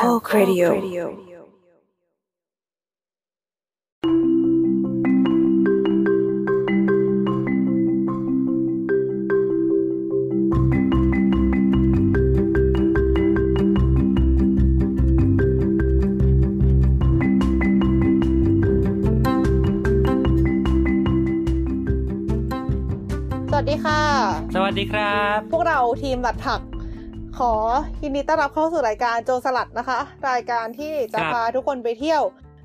[0.00, 0.72] Talk Radio ส
[23.56, 24.02] วัสดีค่ะ
[24.54, 26.69] สวัสดีครับ พวกเราทีมหลัดผัก
[27.40, 27.54] ขอ
[28.02, 29.98] ยินดีต้อนรับเข้าสู่รายการโจรสลัดนะคะ
[30.30, 32.22] รายการที่จะครับพาทุกคนไปเที่ยว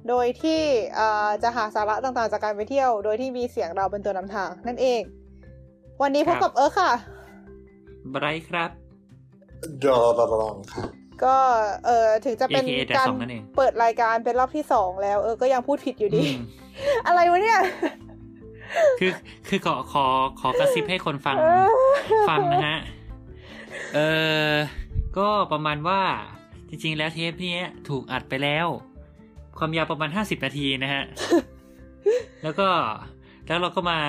[0.10, 0.62] โดยที่
[0.96, 5.02] เอ่อจะหาสาระต่างๆจากการไปเที่ยว โดยที่มีเสียงเราเป็นตัวนำทางนั่นเอง
[6.02, 6.92] วันนี้พบกับเอิร์ธค่ะ
[8.12, 8.70] ไบรท์ครับ
[9.84, 10.90] ดอลลองครับ
[11.24, 11.38] ก็
[11.86, 16.40] เออถึงจะเป็น AKA การสองนั่นเองเปิดรายการเป็นรอบที่สองแล้ว เออก็ยังพูดผิดอยู่ดีอืม
[17.08, 17.60] อะไรวะเนี่ย
[19.00, 19.12] คือ
[19.48, 20.06] คือขอขอ
[20.40, 21.38] ขอกระซิบให้คนฟัง
[22.30, 22.80] ฟังนะฮะ
[23.96, 24.00] เอ
[24.54, 24.56] อ
[25.18, 26.02] ก็ประมาณว่า
[26.70, 28.68] จริงๆ แล้วเทปเนี้ยถูกอัดไปแล้ว
[29.58, 31.04] ความยาวประมาณห้าสิบนาทีนะฮะ
[32.44, 32.68] แล้วก็
[33.48, 34.00] แล้วเราก็มา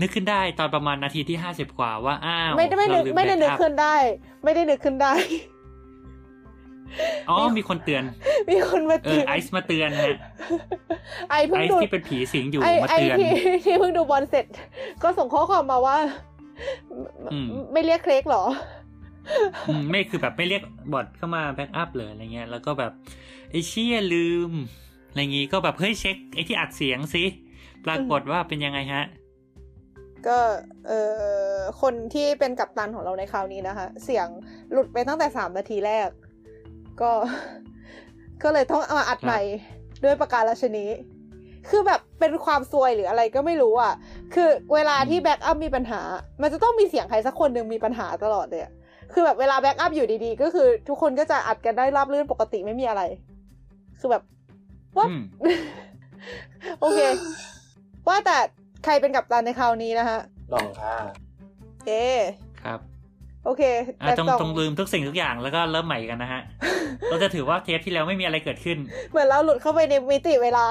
[0.00, 3.96] นึกขึ้นได้ตอนประมาณนาทีที่ห้าสิบกว่าว่าอ้าวไม่ได้ไม่ได้เราลืไม่ได้นึกแบ็คอัพขึ้นได้
[4.44, 5.14] ไม่ได้นึกขึ้นได้
[7.30, 8.04] อ๋อ มีคนเตือน
[8.50, 10.16] มีคนมาเอเตืออนไอซ์มาเตือนฮะ
[11.30, 13.30] ไอเพิ่งไอดูซ์ที่เป็นผีสิงอยู่ไอมาไอเตือนที่
[13.64, 14.46] ที่เพิ่งดูบอลเสร็จ
[15.02, 16.27] ก็ส่งข้อความมาว่าอืม
[17.72, 18.44] ไม่เรียกเครกเหรอ
[19.68, 22.92] อืมไม่คือแบบไม่เรียกบอทเข้ามาแบ็กอัพเลยอะไรเงี้ย แล้วก็แบบ
[23.50, 24.52] ไอ้เชี่ยลืม
[25.08, 27.24] อะไรงี้ก็แบบเฮ้ยเช็คไอ้ที่อัดเสียงสิ
[27.86, 29.04] ปรากฏว่าเป็นยังไงฮะ
[30.26, 30.38] ก็
[30.88, 30.92] เอ
[31.56, 34.26] อคนที่เป็นกัปตันของเราในคราวนี้นะคะ เสียง
[34.72, 36.08] หลุดไปตั้งแต่สามนาทีแรก
[37.00, 37.12] ก็
[38.42, 39.40] ก็เลยต้องเอามาอัดใหม่
[40.04, 40.84] ด้วยประการฉะนี้
[41.68, 43.94] คือแบบเป็นความซวยหรืออะไรก็ไม่รู้อะ
[44.34, 46.00] คือเวลาที่ backup มีปัญหา
[46.42, 48.72] มันจะต้องมีเสียงใครสักคนหนึ่งมีปัญหาตลอดเลยอะ
[49.12, 53.02] คือแบบเวลา backup อยู่ดีๆ ก็คือทุกคนก็จะอัดกันได้ราบรื่นปกติไม่มีอะไร
[54.00, 54.22] คือแบบ
[54.96, 55.22] ว่าอืม
[56.80, 57.00] โอเค
[58.08, 58.38] ว่าแต่
[58.84, 60.18] ใครเป็นกัปตันในคราวนี้นะคะ
[60.52, 60.96] ลองค่ะ
[61.86, 61.92] เอ
[62.62, 62.80] ครับ
[63.48, 63.64] โอเค
[64.00, 66.42] อะแต่ต้องสองต้องลืมทุกสิ่งทุกอย่างแล้วก็เริ่มใหม่กันนะฮะ
[67.10, 68.78] เราจะถือว่าเทปที่แล้วไม่มีอะไรเกิดขึ้น
[69.10, 70.64] เหมือนเราหลุดเข้าไปในมิติเวลา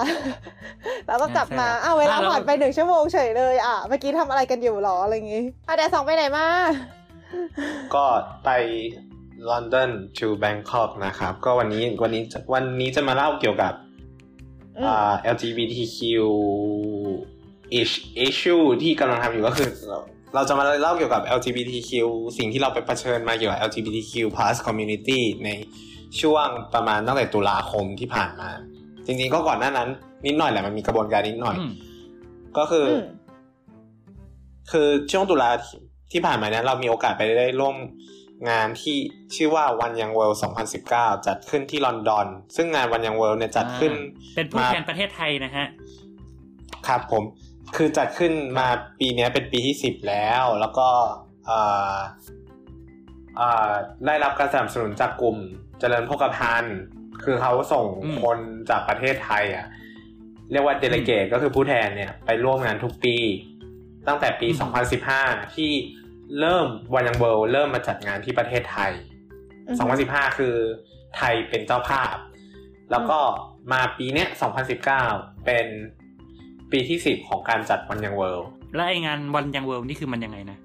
[1.07, 6.47] แล้วก็กลับมาใช่ครับอ้าวเวลาอะแล้วผ่านไปหนึ่งชั่วโมงเฉยเลย อะ เมื่อกี้ทำอะไรกันอยู่หรออะไรอย่างงี้อะแต่สองไปไหนมา
[7.93, 8.05] ก็
[8.45, 8.49] ไป
[9.49, 12.23] ลอนดอน to Bangkok นะครับ ก็วันนี้วันนี้
[12.53, 13.73] วันนี้จะมาเล่าเกี่ยวกับ
[14.77, 15.97] อืมอ่า LGBTQ
[17.81, 19.69] ish- issue ที่กำลังทำอยู่ก็คือ
[20.33, 21.91] เราเราจะมาเล่าเกี่ยวกับ LGBTQ
[22.37, 25.49] สิ่งที่เราไปเผชิญมาเกี่ยวกับ LGBTQ plus community ใน
[26.21, 28.49] ช่วงประมาณตั้งแต่ตุลาคมที่ผ่านมา
[29.05, 29.89] จริงๆก็ก่อนหน้านั้น
[30.25, 31.71] นิดหน่อยแหละมันมีกระบวนการนิดหน่อยอืม
[32.57, 33.03] ก็คืออม
[34.71, 35.77] คือช่วงตุลาที่
[36.11, 37.75] ที่ผ่านมาเนี่ยเรามีโอกาสไปได้ร่วม
[38.49, 38.97] งานที่
[39.35, 40.41] ชื่อว่าวันยังเวิลด์
[40.81, 43.93] 2019 จัดขึ้นที่ลอนดอน ซึ่งงานวันยังเวิลด์เนี่ยจัดขึ้น
[44.35, 45.65] เป็นผู้มาแทนประเทศไทยนะฮะ
[46.87, 47.23] ครับผม
[47.75, 48.67] คือจัดขึ้นมา
[48.99, 50.89] ปีเนี้ยเป็นปีที่สิบแล้ว แล้วก็
[51.45, 51.59] เอ่
[51.95, 51.97] อ
[53.37, 53.71] เอ่อ
[54.05, 55.37] ได้รับการสนับสนุนจากกลุ่ม
[55.79, 56.77] เจริญโภคภัณฑ์
[57.23, 58.39] คือเขาส่งอืมคน
[58.69, 59.65] จากประเทศไทยอะ
[60.51, 63.15] เรียกว่าเดลิเกตก็คือผู้แทนเนี่ยไปร่วมงานทุกปี
[64.07, 64.47] ตั้งแต่ปี
[65.01, 65.71] 2015 ที่
[66.39, 68.91] เริ่มวันยังเวิลด์เริ่มมาจัดงานที่ประเทศไทย
[69.67, 70.55] อือฮึ2015 คือ
[71.17, 72.15] ไทยเป็นเจ้าภาพ
[72.91, 73.19] แล้วก็
[73.71, 74.27] มาปีเนี้ย
[74.85, 75.65] 2019 เป็น
[76.71, 80.57] ปีที่10ของการจัด One Young Worldแล้วไอ้งาน One Young World นี่คือมันยังไงนะ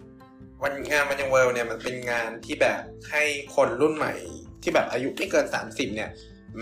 [0.63, 2.81] วันงาน One Young World เนี่ยมันเป็นงานที่แบบ
[3.11, 3.23] ให้
[3.55, 4.15] คนรุ่นใหม่
[4.63, 6.11] ที่แบบอายุไม่เกิน30เนี่ย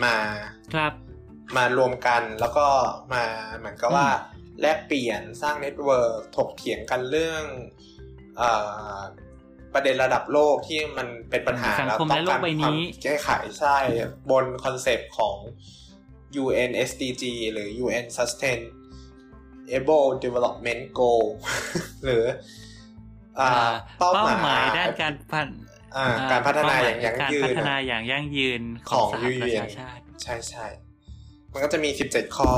[0.04, 0.16] มา
[0.74, 0.92] ครับ
[1.56, 2.66] มารวมกันแล้วก็
[3.14, 3.24] มา
[3.58, 7.44] เหมือนกับว่าอืมแลกเปลี่ยนสร้าง network ถกเถียงกันเรื่อง
[8.36, 8.42] เอ
[8.96, 8.98] อ
[9.74, 13.28] ประเด็นระดับโลกที่มันเป็นปัญหาสังแล้วคมต้อและงโลกากรใบควานี้มแก้ไข
[13.60, 13.76] ใช่
[14.30, 15.36] บนคอนเซปต์ของ
[16.42, 18.06] UN SDG หรือ UN
[19.70, 21.24] Sustainable Development Goal
[22.04, 22.24] หรือ
[23.38, 25.48] อ่าอ่าเป้าเป้าหหมามายยด้านการพัน
[25.96, 30.66] อ่าการพัฒนาอย่างยั่งการยืพันฒนาอะอย่างยั่งยืนขขอองงสหประ UN ชาชาติใช่ใช่
[31.52, 32.52] มันก็จะมี17ข้อ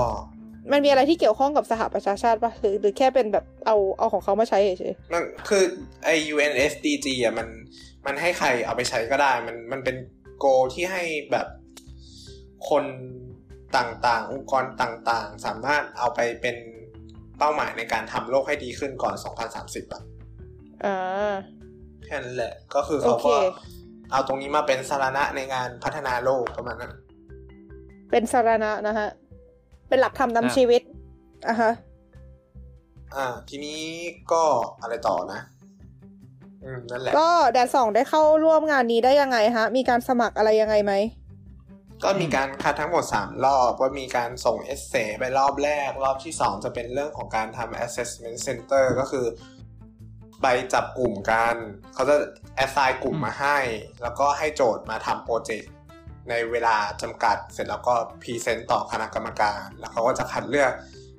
[0.72, 5.64] มันมีอะไรที่เกี่ยวข้องกับสหประชาชาติปะหรือหรือแค่เป็นแบบเอาเอาของเขามาใช้เฉยมันคือ
[6.04, 7.48] ไอ UNSDG อะมัน
[8.06, 9.96] มันให้ใครเอาไปใช้ก็ได้ มันมันเป็น
[10.38, 10.44] โก
[10.74, 11.46] ที่ให้แบบ
[12.68, 12.84] คน
[13.76, 16.56] ต่างๆ องค์กรต่างๆ สามารถเอาไปเป็น
[17.38, 19.14] เป้าหมายในการทำโลกให้ดีขึ้นก่อน
[19.54, 20.96] 2030อะๆอ่า
[22.04, 23.36] แค่นั้นแหละ ก็คือเขาโอเคก็
[24.10, 26.92] เอาตรงนี้มาเป็นสาระในงานพัฒนาโลกประมาณนั้น
[28.10, 29.08] เป็นสาระนะฮะ
[29.88, 30.82] เป็นหลักธรรมครับนำชีวิต
[31.48, 31.70] อะฮะ
[33.14, 33.80] อ่า ทีนี้
[34.32, 34.42] ก็
[34.82, 35.40] อะไรต่อนะ
[36.64, 40.92] อืมนั่นแหละ ก็แดดสองได้เข้าร่วมงานนี้ได้ยังไงฮะ มีการสมัครอะไรยังไงไหม
[42.04, 49.26] ก็มีการคัดทั้งหมด 3 รอบว่ามีการส่งเอเซไปรอบแรก รอบที่ 2 จะเป็นเรื่องของการทำ assessment center ก็คือ
[50.42, 51.54] ไปจับกลุ่มกัน
[51.94, 52.16] เขาจะ
[52.64, 53.58] assign กลุ่มมาให้
[54.02, 55.72] แล้วก็ให้โจทย์มาทำโปรเจกต์
[56.30, 60.72] ในเวลาจำกัด เสร็จแล้วก็พรีเซนต์ต่อคณะกรรมการ แล้วเขาก็จะคัดเลือก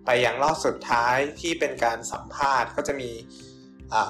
[0.06, 3.53] ไปยังรอบสุดท้ายที่เป็นการสัมภาษณ์ก็จะมีอ่า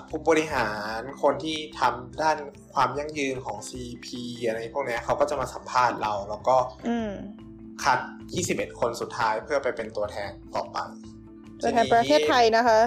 [0.09, 2.38] ผู้บริหารคนที่ทำด้าน
[2.74, 4.07] ความยั่งยืนของ CP
[4.47, 6.57] อะไรพวกเนี้ยเขาก็จะมาสัมภาษณ์เรา แล้วก็
[6.88, 7.13] อืม
[7.83, 8.00] คัด
[8.39, 10.77] 21 คนสุดท้ายเพื่อไปเป็นตัวแทนต่อไป
[11.62, 12.80] ตัวแทนประเทศไทยนะคะ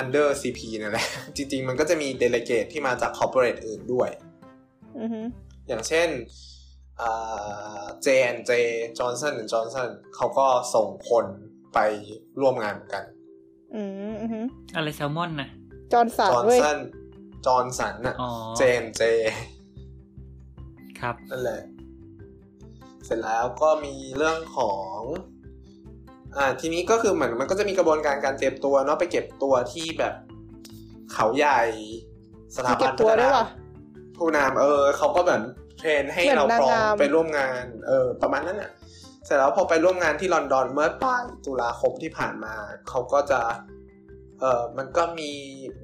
[0.00, 1.06] under CP นั่นแหละ
[1.36, 4.10] จริง ๆ มันก็จะมี delegate ที่มาจาก corporate อื่นด้วย
[4.98, 5.20] อือฮึ
[5.68, 6.08] อย่างเช่น
[7.00, 8.52] อ่า J&J
[8.98, 11.26] Johnson Johnson เขาก็ส่งคน
[11.74, 11.78] ไป
[12.40, 13.04] ร่วมงานเหมือนกัน
[13.74, 14.40] อืมอือฮึ
[14.74, 15.48] อะไรแซลมอนนะ
[15.92, 16.78] จอร์นสันเว้ย Johnson
[17.46, 18.30] Johnson น่ะอ๋อ
[18.60, 19.02] J&J
[21.00, 21.62] ครับนั่นแหละ
[23.04, 24.98] เสร็จแล้วก็มีเรื่องของ
[26.36, 30.14] อ่าทีนี้ก็คือเหมือนมันก็จะมีกระบวนการการเตรียมตัวเนาะไปเก็บตัวที่แบบ
[31.12, 31.62] เขาใหญ่
[32.56, 33.46] สถาเก็บันบตัวด้วยว่ะ
[34.16, 35.40] ผู้นำเออเขาก็แบบ
[35.78, 38.70] เทรนให้เหมือนเราพร้อมนางงามไปร่วมงาน เออ ประมาณนั้นอะ
[39.26, 42.54] เสร็จแล้วพอไปร่วมงานที่ลอนดอนเมื่อปลายตุลาคมที่ผ่านมา
[42.88, 43.40] เขาก็จะ
[44.40, 45.32] เออมันก็มี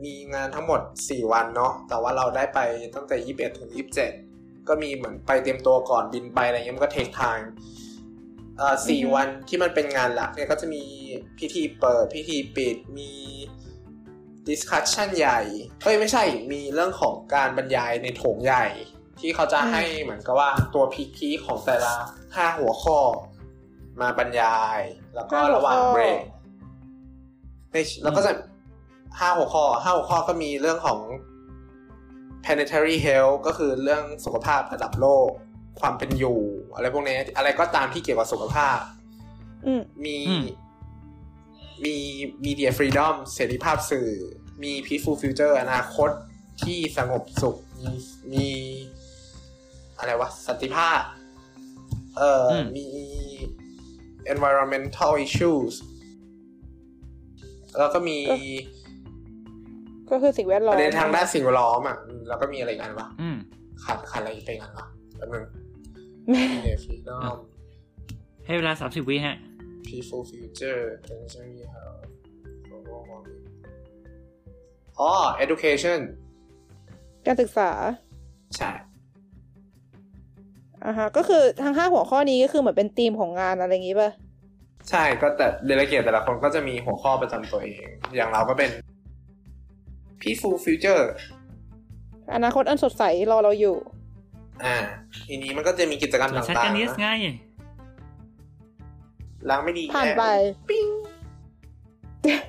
[0.04, 2.58] มีงานทั้งหมด 4 วันเนาะแต่ว่าเราได้ไป
[2.94, 3.70] ตั้งแต่ 21 ถึง
[4.18, 7.38] 27 ก็มีเหมือนไปเตรียมตัวก่อนบินไปอะไรเงี้ยมันก็เทคทาง
[8.58, 10.84] เอ่อสี่อือฮึวันที่มันเป็นงานหลักเนี่ยก็จะมี
[11.38, 13.12] พิธีเปิดพิธีปิดมี
[14.48, 15.40] discussion ใหญ่
[15.82, 16.22] เอ้ยไม่ใช่
[16.52, 18.66] มีเรื่องของการบรรยายในโถงใหญ่
[19.20, 21.94] ที่เขาจะให้เหมือนกับว่าตัวพีคีของแต่ละ
[22.34, 22.98] ห้าหัวข้อ
[24.00, 24.80] มาบรรยาย
[25.14, 26.18] แล้วก็ห้าหัวระหว่างข้อเบรก
[27.72, 28.32] ในแล้วก็จะ
[29.18, 31.00] ห้าหัวข้อห้าหัวข้อก็มีเรื่องของ
[32.44, 35.28] planetary health ก็คือเรื่องสุขภาพระดับโลก
[35.80, 36.40] ความเป็นอยู่
[36.74, 38.78] อะไรพวกนี้ อะไรก็ตามที่เกี่ยวกับสุขภาพ
[39.66, 40.44] อืมมีอืม
[41.84, 41.96] มี
[42.44, 44.08] media freedom เสรีภาพสื่อ
[44.62, 46.10] มี peaceful future อนาคต
[46.62, 47.94] ที่สงบสุข มี
[48.32, 48.48] มี
[49.98, 51.00] อะไรวะ สันติภาพ
[52.16, 52.84] เอ่ออมมี
[54.34, 55.74] environmental issues
[57.78, 58.18] แล้วก็มี
[60.10, 63.36] ก็คือสิ่งแวดล้อปมระเด็นทางด้านสิ่งแวดล้อมอะอืมแล้วก็มีอะไรอีกันวะอืม
[63.84, 64.86] ขาดขาดอะไรไปกันวะ
[65.16, 65.44] แป๊บนึง
[66.32, 67.36] media freedom
[68.46, 69.36] ให้เวลาสามสิบวิฮะ
[69.86, 72.02] peaceful future planetary health
[72.66, 73.42] global warming
[75.00, 75.12] อ๋อ
[75.44, 76.00] education
[77.26, 77.70] การศึกษา
[78.56, 78.70] ใช่
[80.86, 84.10] อ่าฮะก็คือทั้งห้าหัวข้อนี้ก็คือเหมือนเป็นธีมของงานอะไรอย่างงี้ป่ะ
[84.90, 87.86] ใช่ก็แต่เดลเกตแต่ละคนก็จะมีหัวข้อประจำตัวเอง
[88.16, 88.70] อย่างเราก็เป็น
[90.20, 91.04] peaceful future
[92.34, 93.76] อนาคตอันสดใสรอเราอยู่
[94.64, 94.76] อ่า
[95.26, 97.28] ทีนี้มันก็จะมีกิจกรรมส่วนต่ชัดากังนนิสๆนะไง
[99.48, 100.24] ล้างไม่ดีผ่านไป
[100.68, 100.88] ปิ้ง
[102.22, 102.40] เออ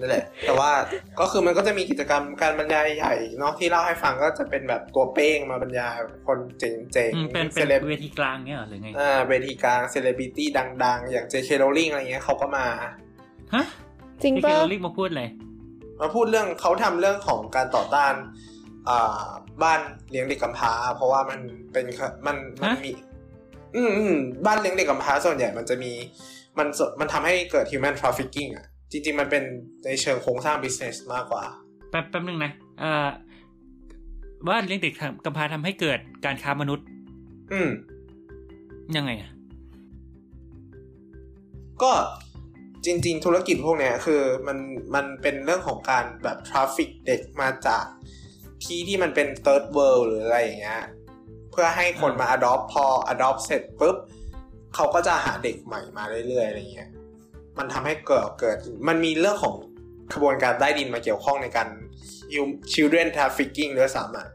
[0.00, 0.70] นั่นแหละ แต่ว่า
[1.20, 5.92] ก็คือมันก็จะมีกิจกรรมการบรรยายใหญ่เนาะที่เล่าให้ฟังก็จะเป็นแบบตัวเป้งมาบรรยาย
[6.26, 10.48] คนเจ๋งอืมๆเป็นเป็นเลบเวทีกลางเงี้ยเหรอหรือไงอ่าเวทีกลางเซเลบริตี้
[10.84, 11.50] ดัง ๆ อย่าง J.K.
[11.62, 12.66] Rowling อะไรเงี้ยเขาก็มา
[13.54, 13.64] ฮะ
[14.22, 15.28] จริงพี่เคป่ะโรลิกมาพูดเลย
[16.00, 18.14] มาพูดเรื่องเขาทำเรื่องของการต่อต้าน
[18.88, 19.26] อ่า
[19.62, 19.80] บ้าน
[20.10, 21.40] เลี้ยงเด็กกำพร้า เพราะว่ามัน
[21.72, 21.86] เป็น
[22.26, 22.92] มันมันฮะมี
[23.76, 25.92] อืมอืมบ้านเลี้ยงเด็กกำพร้าส่วนใหญ่มันจะมี
[26.58, 29.42] มันสมันทำให้เกิด human trafficking อะ จริงๆ มันเป็น
[29.84, 31.44] ในเชิงโครงสร้าง business มากกว่า
[31.90, 33.08] แป๊บแป๊บนึงนะเอ่อ
[34.46, 36.86] ว่าเลี้ยงเด็กกำพร้าทำให้เกิดการค้ามนุษย์
[37.52, 37.70] อืม
[38.96, 39.30] ยังไงอะ
[41.82, 41.92] ก็
[42.84, 44.58] จริง ๆ ธุรกิจพวกเนี้ยคือมัน
[44.94, 47.84] มันเป็นเรื่องของการแบบทราฟิกเด็กมาจาก
[48.64, 50.82] ที่ที่มันเป็น third world หรืออะไรอย่างเงี้ย
[51.50, 53.96] เพื่อให้คนมา adopt พอ adopt เสร็จปุ๊บ
[54.74, 56.90] เขาก็จะหาเด็กใหม่มาเรื่อยๆอะไรเงี้ย
[57.58, 58.56] มันทำให้เกิดเกิด
[58.88, 59.54] มันมีเรื่องของ
[60.14, 61.68] ขบวนการใต้ดินมาเกี่ยวข้องในการ
[62.72, 64.28] children trafficking ด้วยซ้ำอะ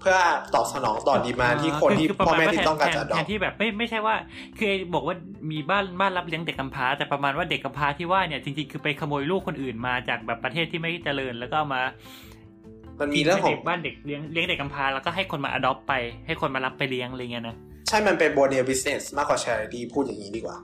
[0.00, 0.18] เพื่อ
[0.54, 4.14] ตอบสนองต่อดีมาที่คนที่อประพ่อมาณแม่ว่าที่ต้องการจะแทนแท adopt นที่แบบไม่ไม่ใช่ว่า
[4.58, 5.16] คือไอ้บอกว่า
[5.50, 11.82] มีบ้านบ้านรับเลี้ยงเด็กกำพร้าแต่ประมาณว่าเด็กกำพร้าที่ว่าเนี่ยจริงๆคือไปขโมยลูกคนอื่นมาจากแบบประเทศที่ไม่เจริญแล้วก็เอามา
[13.00, 15.92] มันมีเรื่องของทิ้ไว้ในบ้านเด็กเลี้ยงเลี้ยงเด็กกำพร้าแล้วก็ให้คนมา adopt ไป
[16.26, 17.56] ให้คนมารับไปเลี้ยงอะไรเงี้ยนะ
[17.88, 20.56] ใช่มันเป็นโบเนียบิสเนสมากกว่า charity พูดอย่างนี้ดีกว่า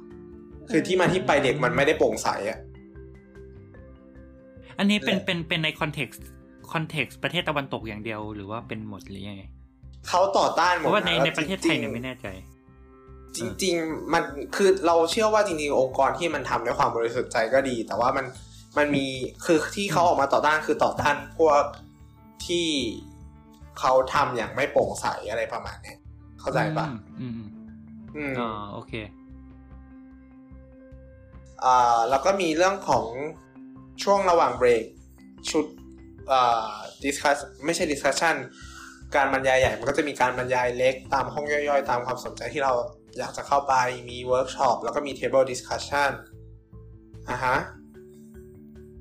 [0.70, 2.58] คือที่มาที่ไปเด็กมันไม่ได้โปร่งใสอะ
[4.78, 6.22] อันนี้เป็นและเป็นเป็นในคอนเท็กซ์
[6.72, 9.42] คอนเท็กซ์ประเทศตะวันตกอย่างเดียวหรือว่าเป็นหมดหรือยังไง
[10.08, 12.26] เขาต่อต้านหเพมดราะว่าในแล้วในประเทศไทยเนี่ยจงๆไม่แน่ใจ
[13.36, 14.22] จริง ๆ มัน
[14.56, 18.26] คือเราเชื่อว่าจริงๆองค์กรที่มันทำด้วยความบริสุทธิ์ใจก็ดี แต่ว่ามัน
[18.76, 19.06] มันมี
[19.44, 21.62] คือที่เขาออกมาต่อต้านคือต่อต้านพวก
[22.46, 22.68] ที่
[23.78, 25.98] เขาทำอย่างไม่โปร่งใสอะไรประมาณเนี้ย
[26.40, 26.86] เขเข้าใจปะ
[27.20, 27.50] อืมอืม
[28.16, 29.15] อืมอ๋อโอเคอ่า
[32.10, 33.06] แล้วก็มีเรื่องของ
[34.02, 34.84] ช่วงระหว่างเบรก
[35.50, 35.66] ชุด
[36.32, 36.72] อ่า
[37.04, 38.36] discuss ไม่ใช่ discussion
[39.14, 42.72] การบรรยายใหญ่มันก็จะมีการบรรยายเล็กตามห้องย่อยๆ ตามความสนใจที่เรา
[43.18, 43.74] อยากจะเข้าไป
[44.10, 46.10] มีเวิร์กช็อปแล้วก็มี table discussion
[47.30, 47.56] อะฮะ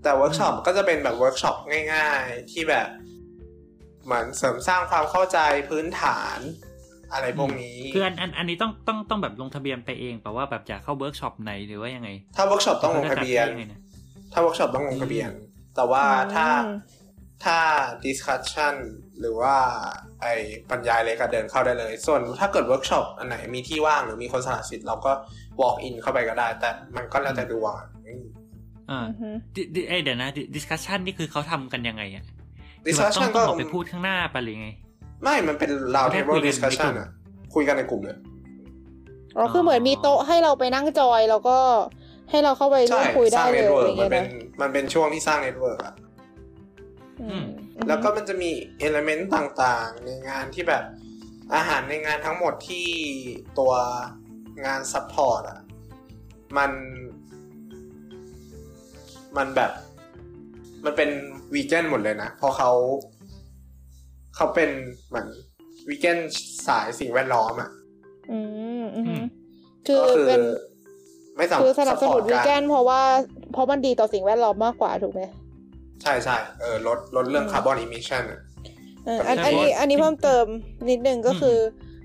[0.04, 1.56] แต่เวิร์กช็อปก็จะเป็นแบบเวิร์กช็อป
[1.94, 2.88] ง่าย ๆ ที่แบบ
[4.06, 6.40] เหมือนเสริมสร้างความเข้าใจพื้นฐาน
[7.16, 13.80] อะไรพวกนี้คืออันอันอันนี้ต้องต้องต้องแบบลงทะเบียนไปเองแปลว่าแบบจะเข้าเวิร์กช็อปไหนหรือว่ายังไง ถ้าเวิร์กช็อปต้องลงทะเบียนขาจให้งไงะ
[14.34, 15.30] ถ้าเวิร์กช็อปต้องลงทะเบียน
[15.76, 16.04] แต่ว่า
[16.34, 16.78] ถ้าอืม
[17.46, 17.60] ถ้า
[18.06, 18.76] discussion
[19.20, 19.56] หรือว่า
[20.22, 20.26] ไอ
[20.70, 25.12] บรรยายเลยก็เดินเข้าได้เลย ส่วนถ้าเกิดเวิร์กช็อปอันไหนมีที่ว่างหรือมีคนสละสิทธิ์เราก็
[25.62, 27.76] walk in เข้าไปก็ได้ แต่มันก็แล้วแต่ดวง
[28.08, 28.24] อืม
[28.92, 32.26] อ่าอือฮึดิดิเอ้ยเดี๋ยวนะดิสคัชชันนี่คือเขาทำกันยังไงอะ
[32.84, 34.70] คือแบบ discussion ต้ก็องออกไปพูดข้างหน้าไปะหรือไง
[35.26, 37.10] ไม่มันเป็น round แค่ table คุยกันใน discussion กลุ่มอะ
[37.54, 38.18] คุยกันในกลุ่มเลย
[39.38, 41.58] อ๋อคือเหมือนมีโต๊ะให้เราไปนั่งจอยแล้วก็
[42.30, 44.28] ให้เราเข้าไปร่วใช่มคุยสได้ร้างเลย network อะไรมันเงี้ยเป็นนะ
[44.62, 45.96] มันเป็นช่วงที่สร้าง network อะ
[47.22, 47.46] อืม
[47.88, 50.84] แล้วก็มันจะมีเอลเมนต์ต่างๆ ในงานที่แบบ
[51.56, 52.88] อาหารในงานทั้งหมดที่
[53.60, 53.74] ตัว
[54.66, 55.60] งานซัพพอร์ตอะ
[56.58, 56.72] มัน
[59.38, 59.72] มันแบบ
[60.86, 61.10] มันเป็น
[61.54, 62.72] วีแกนหมดเลยนะ เพราะเขา
[64.36, 64.70] เขาเป็น
[65.08, 65.28] เหมือน
[65.90, 66.18] วีแกน
[66.68, 67.70] สายสิ่งแวดล้อมอะ
[68.32, 68.40] อื
[68.82, 69.24] มอือฮึอืม
[69.88, 70.42] คือก็คือเป็น
[71.38, 73.02] ไม่สามคือสนับสนุน support วีแกนเพราะว่า
[73.54, 75.22] เพราะมันดีต่อสิ่งแวดล้อมมากกว่าถูกไหม
[76.02, 78.40] ใช่ใช่เออลดลดเรื่องอืม carbon emission อะ
[79.06, 80.46] เอออันใช่อันนี้เพราะว่าอันนี้เพิ่มเติม
[80.90, 81.58] นิดนึงก็อืมคือ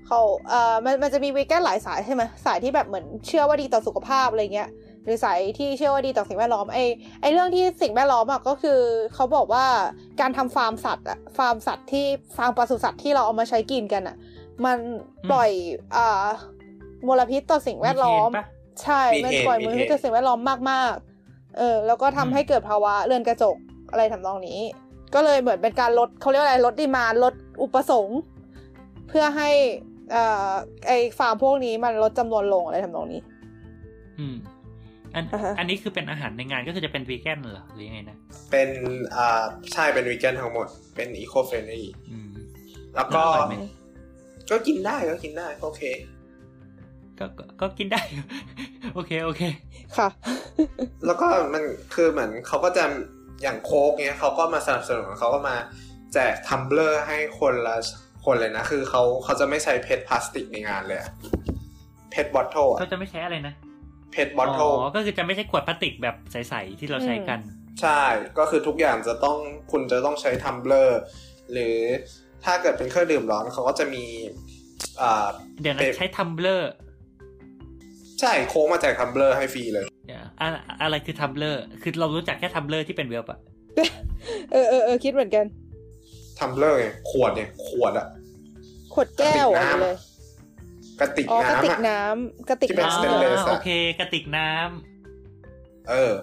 [0.07, 0.19] เขา
[0.49, 4.69] เอ่อมันมันจะมีวีแกนหลายสายใช่ไหมสายที่แบบเหมือนเชื่อว่าดีต่อสุขภาพอะไรเงี้ย
[5.03, 6.79] หรือสายที่เชื่อว่าดีต่อสิ่งแวดล้อมไอ
[7.21, 8.79] ไอเรื่องที่สิ่งแวดล้อมอะก็คือ
[9.13, 9.65] เขาบอกว่า
[10.21, 12.05] การทำฟาร์มสัตว์อะฟาร์มสัตว์ที่
[12.37, 14.15] ฟาร์มปศุสัตว์ที่เราเอามาใช้กินกันอะ
[14.65, 14.77] มัน
[15.31, 15.49] ปล่อย
[15.95, 16.27] อ่า
[17.07, 18.45] มลพิษต่อสิ่งแวดล้อมมีเทรนด์ปะ
[18.83, 20.39] ใช่มีมันเหตุปล่อยมีมลเหตุพิษต่อสิ่งแวดล้อม
[20.71, 23.55] มากๆ เออ แล้วก็ทำอืมให้เกิดภาวะเรือนกระจก
[23.91, 24.59] อะไรทำนองนี้
[25.13, 28.19] ก็เลยเหมือนเป็นการลดเขาเรียกว่าอะไรลด demand ลดอุปสงค์
[29.07, 29.49] เพื่อให้
[30.11, 30.49] เอ่อ
[30.87, 33.21] ไอฟาร์มพวกนี้มันลดจำนวนลงอะไรทำนองนี้
[34.19, 34.35] อืม
[35.15, 38.17] อันอ่าฮะอันนี้คือเป็นอาหารในงานก็คือจะเป็นวีแกนเหรอหรือยังไงนะ
[38.51, 38.69] เป็น
[39.15, 42.29] อ่าใช่เป็นวีแกนทั้งหมด เป็น eco friendly อืม
[42.95, 43.55] แล้วก็อร่อยไหม
[44.51, 45.81] ก็กินได้ก็กินได้ โอเค
[47.19, 48.01] ก็ก็ก็กินได้
[48.93, 49.41] โอเคโอเค
[49.97, 50.07] ค่ะ
[51.05, 51.63] แล้วก็มัน
[51.93, 52.83] คือเหมือนเขาก็จะ
[53.41, 55.55] อย่างโค้กเนี้ยเขาก็มาสนับสนุนเขาก็มา
[56.13, 57.75] แจก tumbler ให้คนละ
[58.25, 60.99] คนเลยนะ คือเขาเขาจะไม่ใช้ PET พลาสติกในงานเลย
[62.11, 63.53] PET bottle เขาจะไม่ใช้อะไรนะ
[64.11, 67.39] PET bottle ออ๋อก็คือจะไม่ใช่ขวดพลาสติกแบบใสๆที่เราใช้กัน
[67.81, 68.01] ใช่
[68.37, 69.37] ก็คือทุกอย่างจะต้อง
[69.71, 70.99] คุณจะต้องใช้ tumbler
[71.51, 71.75] หรือ
[72.43, 74.05] ถ้าเกิดเป็นเครื่องดื่มร้อนเขาก็จะมี
[75.01, 75.27] อ่า
[75.61, 76.71] เดี๋ยวนะเป็นใช้ tumbler
[78.19, 80.47] ใช่โค้กมาแจก tumbler ให้ฟรีเลยเดี๋ยวอะ
[80.81, 83.37] อะไรคือ tumbler คือเรารู้จักแค่ Tumblr ที่เป็นเว็บปะ
[84.51, 85.45] เออเออเออคิดเหมือนกัน
[86.39, 88.07] tumbler ไงขวดเนี่ยขวดอะ
[88.93, 89.95] ขวดแก้วกระติกอะไรน้ำเลย
[90.99, 93.69] กระติกอ๋อกระติกน้ำอะน้ำกระติกที่เป็นน้ำ stainless อ่าอะโอเค
[93.99, 96.13] กระติกน้ำเออ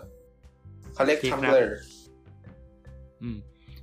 [0.95, 1.79] เขาเรียกโอเคครับ tumbler
[3.23, 3.37] อืม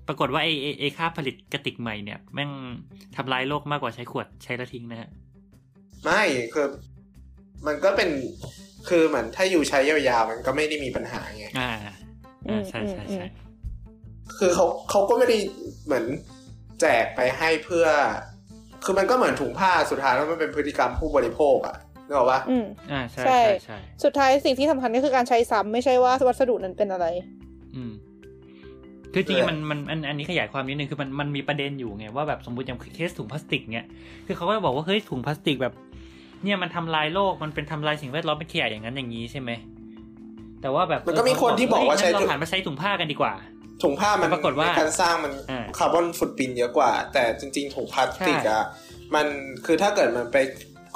[0.08, 2.52] ปรากฏว่าไอไอ้ไอค่าผลิตกระติกใหม่เนี่ย แม่ง
[3.16, 5.10] ทำลายโลกมากกว่าใช้ขวดใช้แล้วทิ้งนะฮะ
[6.04, 6.24] ไม่
[6.54, 6.68] คือ
[7.68, 8.10] มันก็เป็น
[8.90, 11.72] คือเหมือนถ้าอยู่ใช้ยาวๆมันก็ไม่ได้มีปัญหาไง อ่า
[12.48, 13.28] อือ่ามใช่ใช่อืมใช่
[14.38, 15.38] คือเขาเขาก็ไม่ได้
[15.86, 16.06] เหมือน
[16.82, 17.88] แจกไปให้เพื่อ
[18.84, 21.76] คือมันก็เหมือนถุงผ้าสุดท้ายแล้วมันเป็นพฤติกรรมผู้บริโภคอะ
[22.08, 27.06] นึกออกปะอืมอ่าใช่ใช่ใช่ใช่สุดท้ายสิ่งที่สำคัญก็คือการใช้ซ้ำไม่ใช่ว่าวัสดุนั้นเป็นอะไร
[27.76, 27.92] อืม
[29.14, 33.88] คือจริงๆมันมันอันอันนี้ขยายความนิดนึงคือมันมันมีประเด็นอยู่ไงว่าแบบสมมติอย่างเคสถุงพลาสติกเนี่ย
[34.28, 35.74] คือเขาก็จะบอกว่าเฮ้ยถุงพลาสติกแบบ
[36.44, 39.52] เนี่ยมันทำลายโลกมันเป็นทำลายสิ่งแวดล้อมเป็นขยะอย่างนั้นอย่างนี้ใช่ไหม
[40.62, 43.34] แต่ว่าแบบมันก็มีคนที่บอกว่าใช้เฮ้ยงั้นถุงเราหันมาใช้ถุงผ้ากันดีกว่า
[43.84, 48.64] ถุงผ้ามันปรากฏว่าในการสร้างมันอ่า carbon footprint เยอะกว่า แต่จริง ๆ ถุงพลาสติกอะ
[49.16, 49.26] มัน
[49.66, 50.38] คือถ้าเกิดมันไป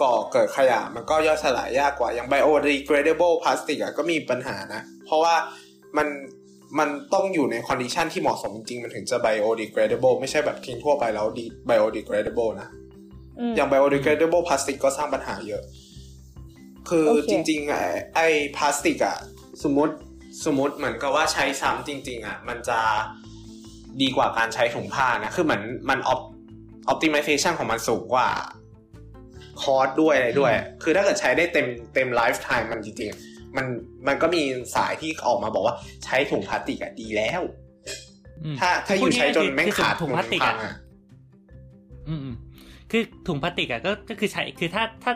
[0.02, 5.36] ก่อเกิดขยะมันก็ย่อยสลายยากกว่า อย่าง biodegradable พลาสติกอะก็มีปัญหานะ เพราะว่า
[5.98, 6.08] มัน
[6.80, 12.68] มันต้องอยู่ใน condition ที่เหมาะสมจริงๆมันถึงจะ biodegradable ไม่ใช่แบบทิ้งทั่วไปแล้ว de- biodegradable นะ
[13.40, 15.64] อืมอย่าง biodegradable พลาสติกก็สร้างปัญหาเยอะ
[16.90, 17.82] คือโอเคจริงๆไอ้
[18.16, 19.18] ไอ้พลาสติกอะ
[19.64, 19.94] สมมติ
[20.46, 22.80] สมมติเหมือนกับว่าใช้ซ้ำจริง ๆอะมันจะ
[24.02, 26.22] ดีกว่าการใช้ถุงผ้านะ คือเหมือนมัน op
[26.92, 28.30] optimization ของมันสูงกว่า
[29.62, 30.52] cost ด้วยอะไรด้วย
[30.84, 33.66] คือถ้าเกิดใช้ได้เต็มเต็ม lifetime มันจริงๆ มัน
[34.08, 34.44] มันก็มี
[34.76, 37.42] สายที่ออกมาบอกว่าใช้ถุงพลาสติกอะดีแล้ว
[38.44, 40.74] อืมถ้าถ้าอยู่ใช้จนแม่งขาดถุงพลาสติกพัอะงอะ
[42.08, 42.36] อืมอืม
[42.91, 45.13] คือถุงพลาสติกอะก็ก็คือใช้คือถ้าถ้า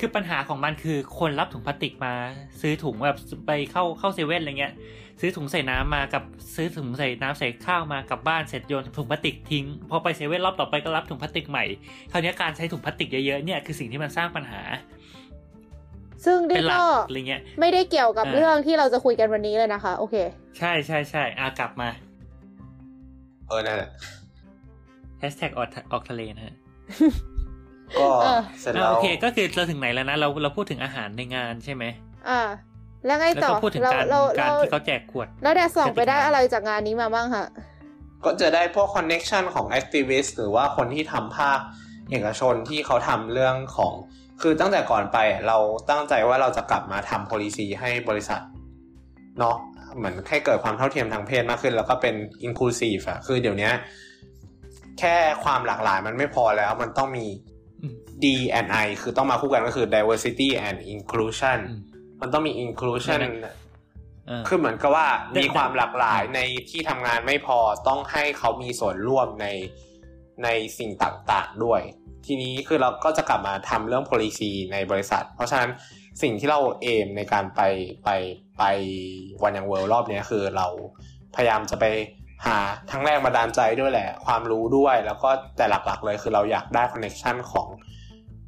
[0.00, 2.14] คือปัญหาของมันคือคนรับถุงพลาสติกมา
[2.60, 4.74] ซื้อถุงแบบไปเข้าเข้าเซเว่นอะไรเงี้ย
[5.20, 6.22] ซื้อถุงใส่น้ำมากับ
[6.54, 11.64] ซื้อถุงใส่น้ำใส่ข้าวมากลับบ้านเสร็จโยนถุงพลาสติกทิ้งพอไปเซเว่นรอบต่อไปก็รับถุงพลาสติกใหม่
[12.12, 14.60] คราวนี้การใช้ถุงพลาสติกเยอะๆเนี่ยคือสิ่งที่มันสร้างปัญหา
[16.24, 20.14] ซึ่งเป็นี่นหลัก็กอะไรเงี้ยไม่ได้เกี่ยวกับอ่าเรื่องที่เราจะคุยกันวันนี้เลยนะคะ โอเค
[20.58, 21.88] ใช่ใช่ใช่อากลับมา
[23.48, 23.90] เออนั่นแหละ
[25.18, 26.54] แฮชแท็กออกออกทะเลนะฮะ
[27.98, 31.84] ก็เออเสร็จอะแล้วโอเค ก็คือเราถึงไหนแล้วนะเราเราพูดถึงอาหารในงานใช่ไหม
[32.28, 32.40] อ่า
[33.06, 37.46] แล้วไงแล้วต่อก็พูดถึงเราการเราการเราที่เขาแจกขวด แล้วแดดสองกติกาไปได้อะไรจากงานนี้มาบ้างคะ
[38.24, 41.58] ก็จะได้พวก connection ของ activist หรือว่าคนที่ทำภาค
[42.10, 43.92] เอกชนที่เขาทำเรื่องของ
[44.42, 45.58] คือตั้งแต่ก่อนไปเรา
[45.90, 48.40] ตั้งใจว่าเราจะกลับมาทำ policy ให้บริษัท
[49.38, 49.56] เนาะ
[49.96, 52.14] เหมือนให้เกิดความเท่าเทียมทางเพศมากขึ้น แล้วก็เป็น
[52.46, 53.70] inclusive อะคือเดี๋ยวนี้
[54.98, 57.26] แค่ความหลากหลายมันไม่พอแล้วมันต้องมี
[57.82, 58.24] อืม D
[58.58, 61.80] and I คือต้องมาคู่กันก็คือ diversity and inclusion อืม
[62.20, 63.20] มันต้องมี inclusion
[64.26, 67.58] เออคือเหมือนกับว่าแต่มีความหลากหลายในที่ทำงานไม่พอ
[67.88, 69.46] ต้องให้เขามีส่วนร่วมใน
[70.44, 70.48] ใน
[70.78, 71.80] สิ่งต่างๆด้วย
[72.26, 75.70] ทีนี้คือเราก็จะกลับมาทำเรื่อง policy ในบริษัท เพราะฉะนั้น
[76.22, 77.60] สิ่งที่เราเอมในการไป
[78.04, 78.10] ไป
[78.58, 78.62] ไป
[79.42, 80.66] วันยังเวิลด์รอบเนี้ยคือเรา
[81.34, 81.84] พยายามจะไป
[82.46, 82.58] หา
[82.90, 87.68] ทั้งแรงบันดาลใจด้วยแหละ ความรู้ด้วย แล้วก็แต่หลักๆ เลยคือเราอยากได้ connection ของ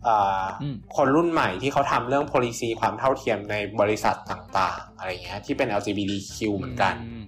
[0.07, 7.25] อ่าอืมคนรุ่นใหม่ที่เขาทำเรื่อง policy ความเท่าเทียมในบริษัทต่างๆ อะไรเงี้ยที่เป็น LGBTQ เหมือนกันอืม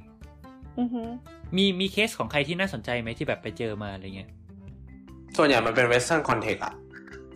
[0.78, 1.08] อือหือ
[1.56, 4.30] มีมีเคสของใครที่น่าสนใจไหมที่แบบไปเจอมาอะไรเงี้ย
[5.36, 6.74] ส่วนใหญ่มันเป็น Western context อะ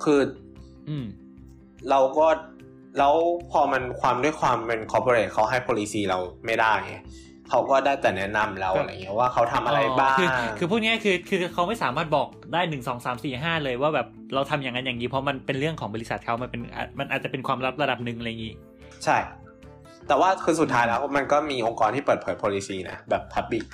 [0.05, 0.21] คือ
[0.89, 1.07] อืม
[1.91, 2.27] เราก็
[2.99, 3.15] แล้ว
[3.51, 6.95] พอมันความด้วยความเป็น corporate เขาให้ policy เราไม่ได้ไง
[7.55, 10.29] เขาก็ได้แต่แนะนำเราก็อะไรเงี้ยว่าเขาทำอะไรบ้าง คือ
[10.59, 16.61] คือพวกเนี้ยคือคือเขาไม่สามารถบอกได้หนึ่งสองสามสี่ห้าเลยว่าแบบเราทำอย่างนั้นอย่างนี้เพราะมันเป็นเรื่องของบริษัทเขามันเป็น
[16.99, 18.55] มันอาจจะเป็นความลับระดับหนึ่งอะไรอย่างนี้
[19.05, 19.17] ใช่
[20.09, 23.67] แต่ว่าคือสุดท้ายแล้วมันก็มีองค์กรที่เปิดเผย policy นะแบบ public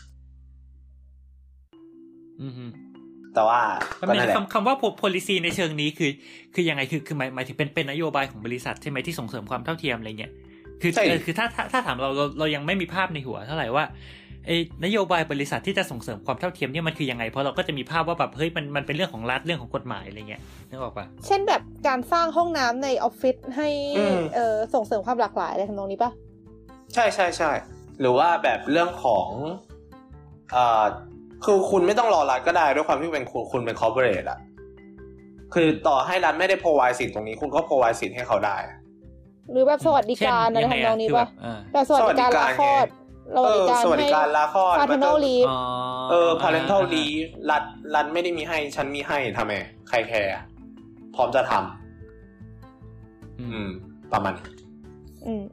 [2.42, 2.64] อือฮึ
[3.34, 3.60] แต่ว่า
[3.98, 6.10] แล้วก็มันนั่นแหละคำคำว่า policy ในเชิงนี้คือ
[6.54, 10.32] คือยังไงคือคือหมายหมายถึงเป็นเป็นนโยบายของบริษัทใช่ไหมที่ส่งเสริมความเท่าเทียมอะไรเงี้ย
[10.82, 13.84] คือใช่เออคือถ้าถ้าถ้าถามเราเราเรายังไม่มีภาพในหัวเท่าไหร่ว่า
[14.46, 26.10] ไอ้นโยบายบริษัทที่จะส่งเสริมความเท่าเทียมเนี่ยมันคือยังไง เพราะเราก็จะมีภาพว่าแบบเฮ้ยมันมันเป็นเรื่องของรัฐเรื่องของกฎหมายอะไรเงี้ยนึกออกปะเช่นแบบการสร้างห้องน้ำในออฟฟิศให้อืมเออส่งเสริมความหลากหลายอะไรทำนองนี้ปะ
[26.94, 27.50] ใช่ใช่ใช่
[28.00, 29.28] หรือว่าแบบเรื่องของ
[30.52, 30.84] เอ่อ
[31.44, 34.38] คือคุณไม่ต้องรอรัฐก็ได้ด้วยความที่เป็นคุณคุณเป็น corporate อะ
[35.54, 38.56] คือต่อให้รัฐไม่ได้ provide สิทธิ์ตรงนี้ คุณก็ provide สิทธิ์ให้เขาได้
[39.50, 42.86] หรือแบบสวัสดิเช่นการอะไรยังไงทำนองนี้คือแบปะบเออแบบสวัสดิการลาคลอด
[43.36, 45.58] สเอวัสดิอการสวัสดิการลาคลอดให้ paternal leave อ๋อ
[46.10, 47.62] เออ parental leave รัฐ
[47.94, 49.52] รัฐไม่ได้มีให้ ฉันมีให้ทำไม
[49.88, 50.42] ใครแคร์อะ
[51.14, 53.70] พร้อมจะทำอือืมม
[54.12, 54.46] ประมาณนี้
[55.26, 55.44] อืม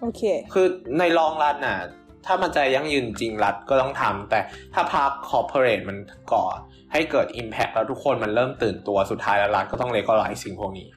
[0.00, 0.66] โอเค คือ
[0.98, 1.78] ในรองรัฐน่ะ
[2.26, 4.40] ถ้ามันจะยั่งยืนจริงรัฐก็ต้องทำแต่
[4.74, 5.96] ถ้าภาค corporate มัน
[6.32, 6.44] ก่อ
[6.92, 10.88] ให้เกิด Impact แล้วทุกคนมันเริ่มตื่นตัวสุดท้ายแล้วรัฐก็ต้อง regulate สิ่งพวกนี้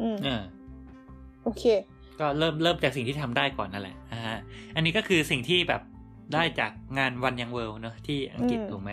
[0.00, 0.40] อืมอ่า
[1.44, 1.64] โอเค
[2.20, 4.38] ก็เริ่มเริ่มจากสิ่งที่ทำได้ก่อนนั่นแหละอ่าฮะ
[4.74, 5.82] อันนี้ก็คือสิ่งที่แบบ
[6.34, 8.92] ได้จากงาน One Young World เนอะที่อังกฤษอืมถูกไหม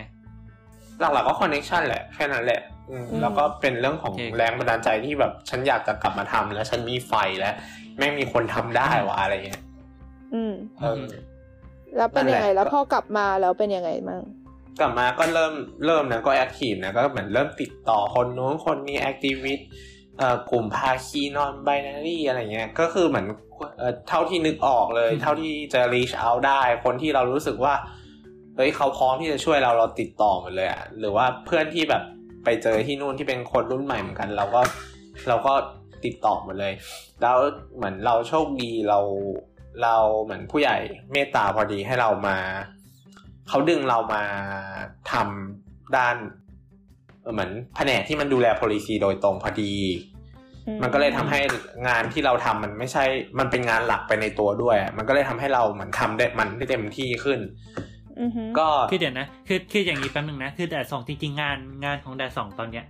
[1.00, 2.60] หลักๆก็คอนเน c t ชันแหละแค่นั้นแหละ
[2.90, 7.54] อืมอืมแล้วก็เป็นเรื่องของโอเคแรงบันดาลใจที่แบบฉันอยากจะกลับมาทำแล้วฉันมีไฟแล้ว
[7.98, 9.62] แม่งมีคนทำได้วะอะไรเงี้ย
[10.34, 11.02] อืมเออ
[11.96, 14.22] แล้วเป็นยังไงนั่นแหละแล้วพอกลับมาแล้วเป็นยังไงมั่ง
[14.80, 19.89] กลับมาก็เริ่มเริ่มนะก็แอคทีฟนะก็เหมือนเริ่มติดต่อคนนู้นคนนี้แอคทีวิสเอ่อ
[20.50, 23.26] กลุ่มภาคีนอนไบนารีอะไรเงี้ยก็คือเหมือน
[23.78, 27.74] เอ่อเท่าที่นึกออกเลยอืมเท่าที่จะ reach out ได้ คนที่เรารู้สึกว่า
[28.56, 32.02] เฮ้ยเขาพร้อมที่จะช่วยเราเราติดต่อหมดเลยอะหรือว่าเพื่อนที่แบบ
[32.44, 34.60] ไปเจอที่นู่นที่เป็นคนรุ่นใหม่เหมือนกัน เราก็
[35.28, 35.52] เราก็
[36.04, 36.72] ติดต่อหมดเลย
[37.22, 37.36] แล้ว
[37.76, 38.98] เหมือนเราโชคดีเรา
[39.82, 40.76] เราเหมือนผู้ใหญ่
[41.12, 42.36] เมตตาพอดีให้เรามา
[43.48, 44.22] เขาดึงเรามา
[45.12, 46.16] ทำด้าน
[47.22, 49.74] เอ่อเหมือนแผนกที่มันดูแล policy โดยตรงพอดี
[50.09, 50.09] อื
[50.82, 51.40] มันก็เลยทำให้
[51.88, 53.04] งานที่เราทำมันไม่ใช่
[53.38, 57.38] มันเป็นงานหลักไปในตัวด้วยอะมันก็เลยทำให้เราเหมือนทำได้มันได้เต็มที่ขึ้น
[58.20, 62.86] อือฮึก็คือเดี๋ยวนะ คือคืออย่างนี้แป๊บนึงนะ คือแดดสองจริงๆงานงานของแดดสองตอนเนี้ย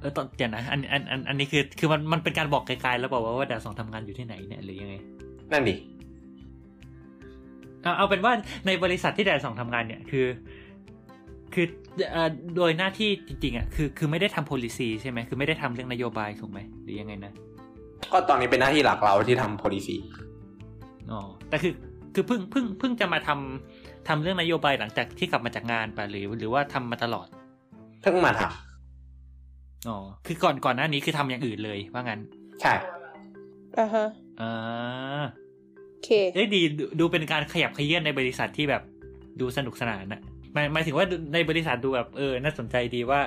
[0.00, 4.94] เออตอนเดี๋ยวนะอันอันอันอันนี้คือคือมันมันเป็นการบอกไกลๆแล้วบอกว่าว่าแดดสองทำงานอยู่ที่ไหนเนี่ยหรือยังไง
[5.52, 5.74] นั่นดิ
[7.82, 8.32] เอาเอาเป็นว่า
[8.66, 10.26] ในบริษัทที่แดดสองทำงานเนี่ยคือ
[11.54, 11.66] คือ
[12.12, 17.32] เอ่อโดยหน้าที่จริงๆอะคือคือไม่ได้ทำ policy ใช่ไหมคือไม่ได้ทำเรื่องนโยบายถูกไหมหรือยังไงนะ
[18.12, 19.96] ก็ตอนนี้เป็นหน้าที่หลักเราที่ทำ policy
[21.12, 21.72] อ๋อแต่คือ
[22.14, 27.26] คือเพิ่งเพิ่งเพิ่งจะมาทำทำเรื่องนโยบายหลังจากที่กลับมาจากงานไปะหรือ หรือว่าทำมาตลอด
[28.02, 28.42] เพิ่งมาท
[29.88, 32.72] อ๋อคือก่อนก่อนหน้านี้คือทำอย่างอื่นเลยว่างั้นำใช่
[33.78, 34.06] อ่าฮะ
[34.40, 35.24] อ่า
[35.88, 38.82] โอเคเอ้ยดีดูดูเป็นการขยับขยื่นในบริษัทที่แบบ
[39.40, 40.20] ดูสนุกสนานนะ
[40.52, 43.20] หมายหมายถึงว่าในบริษัทดูแบบเออน่าสนใจดีว่า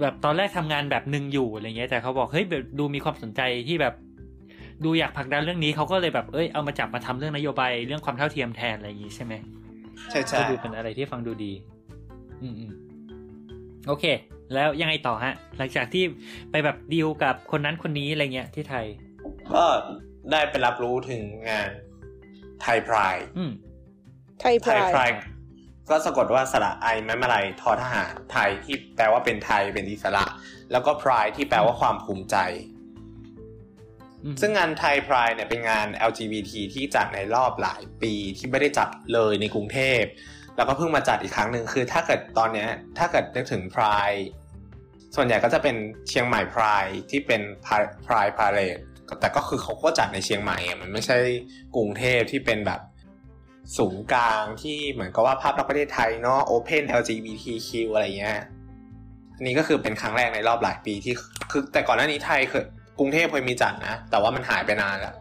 [0.00, 3.94] แบบตอนแรกทำงานแบบหนึ่งอยู่อะไรเงี้ยแต่เขาบอกเฮ้ยแบบดูมีความสนใจที่แบบ
[4.84, 9.32] ดูอยากผลักดันเรื่องนี้เขาก็เลยแบบเอ้ยเอามาจับมาทำเรื่องนโยบายเรื่องความเท่าเทียมแทนอะไรอย่างงี้ใช่ไหม
[10.10, 11.52] ใช่ใช่ก็ดูเป็นอะไรที่ฟังดูดี
[12.42, 12.72] อืมอืม
[13.86, 14.04] โอเค
[14.54, 16.04] แล้วยังไงต่อฮะ หลังจากที่
[16.50, 18.86] ไปแบบดีลกับคนนั้นคนนี้อะไรเงี้ยที่ไทย
[19.54, 19.64] ก็
[20.30, 21.70] ได้ไปรับรู้ถึงงาน
[22.62, 23.52] ไทยพรายอืม
[24.40, 25.10] ไทยพไทยรายพราย
[25.90, 30.24] ก็สะกดว่าสระไอแม่มาลัยทอทหารไทยที่แปลว่าเป็นไทยเป็นอิสระ
[30.72, 32.36] แล้วก็พรายที่แปลว่าความภูมิใจ
[34.24, 40.02] อืมซึ่งงานไทยพรายเนี่ยเป็นงาน LGBT ที่จัดในรอบหลายปีที่ไม่ได้จัดเลยในกรุงเทพ
[40.56, 42.68] แล้วก็เพิ่งมาจัดอีกครั้งหนึ่งคือ ถ้าเกิดตอนเนี้ย
[42.98, 44.10] ถ้าเกิดนึกถึงพราย
[45.16, 45.76] ส่วนใหญ่ก็จะเป็น
[46.08, 47.42] เชียงใหม่พรายที่เป็น
[48.06, 48.78] พรายพาเลต
[49.20, 51.18] แต่ก็คือเขาก็จัดในเชียงใหม่อะมันไม่ใช่
[51.76, 52.80] กรุงเทพที่เป็นแบบ
[53.76, 58.38] ศูนย์กลางที่เหมือนกับว่าภาพลักษณ์ประเทศไทยเนาะ Open LGBTQ อะไรเงี้ย
[59.36, 61.14] อันนี้ก็คือเป็นครั้งแรกในรอบหลายปีที่
[61.50, 62.64] คือแต่ก่อนหน้านี้ไทยเคย
[62.98, 65.14] กรุงเทพเคยมีจัดนะ แต่ว่ามันหายไปนานแล้ว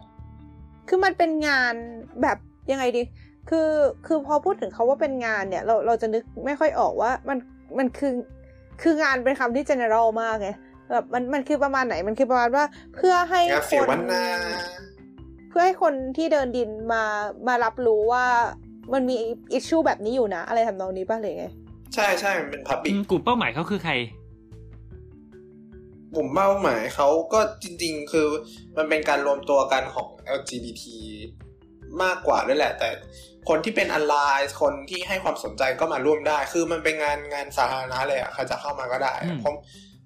[0.88, 1.74] คือมันเป็นงาน
[2.22, 2.38] แบบ
[2.72, 3.02] ยังไงดี
[3.50, 3.70] คือ
[4.06, 7.38] คือพอพูดถึงเขาว่าเป็นงานเนี่ย เราเราจะนึกไม่ค่อยออกว่ามัน
[7.78, 8.14] มันคือ
[8.82, 10.50] คืองานเป็นคำที่ general มากไง
[10.92, 14.26] แบบมันมันคือประมาณไหนมันคือประมาณว่าเพื่อให้งานคเสวนนา
[14.93, 17.04] เพื่อให้คนที่เดินดินมา
[17.48, 18.26] มารับรู้ว่า
[18.94, 19.16] มันมี
[19.54, 21.46] อิชชูแบบนี้อยู่นะ อะไรทำนองนี้ป่ะหรือไง
[21.94, 23.94] ใช่ใช่มันเป็นพับบิอืกมกลุ่มเป้าหมายเขาคือใคร
[26.16, 28.28] กลุ่มเป้าหมายเขาก็จริง ๆ คือ
[28.78, 30.08] มันเป็นการรวมตัวกันของ
[30.40, 30.84] LGBT
[32.04, 32.90] มากกว่าด้วยแหละ แต่
[33.50, 39.54] คนที่เป็นอ l ไลน์คนที่ให้ความสนใจก็มาร่วมได้ คือมันเป็นงานงานสาธารณะเลยอะใครจะเข้ามาก็ได้อืมเพราะ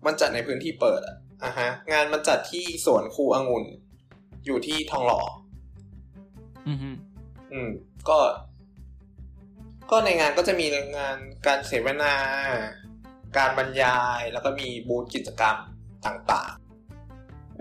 [0.06, 3.66] มันจัดในพื้นที่เปิดอะอะฮะ งานมันจัดที่สวนครูองุ่น
[4.48, 5.22] อยู่ที่ทองหล่อ
[6.68, 6.90] อืมฮึ
[7.52, 7.70] อืม
[8.10, 8.20] ก็
[9.92, 10.66] ก็ในงานก็จะมี
[10.98, 12.16] งานการเสวนา
[13.38, 15.58] การบรรยายแล้วก็มีบูธกิจกรรม
[16.06, 16.54] ต่าง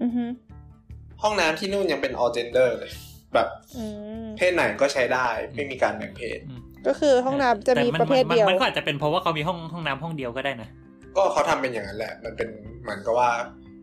[0.03, 2.92] อือฮึๆห้องน้ำที่นู่นยังเป็น all gender เลย
[3.35, 3.85] แบบอื
[4.25, 10.68] มเพศไหนก็ใช้ได้ไม่มีการแบ่งเพศอืมก็คือห้องน้ำจะมีแต่นประเภทเดียวมันมันก็อาจจะเป็นเพราะว่าเขามีห้องห้องน้ำห้องเดียวก็ได้นะ
[11.16, 12.49] ก็เขาทำเป็นอย่างนั้นแหละ มันเป็น
[12.83, 13.31] เหมือนกับว่า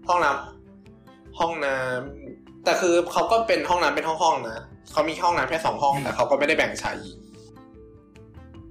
[0.08, 7.18] ห้องน้ำห้องน้ำ แต่คือเขาก็เป็นห้องน้ำเป็นห้องๆนะเขามีห้องน้ำแค่สองห้อง แต่เขาก็ไม่ได้แบ่งชายหญิง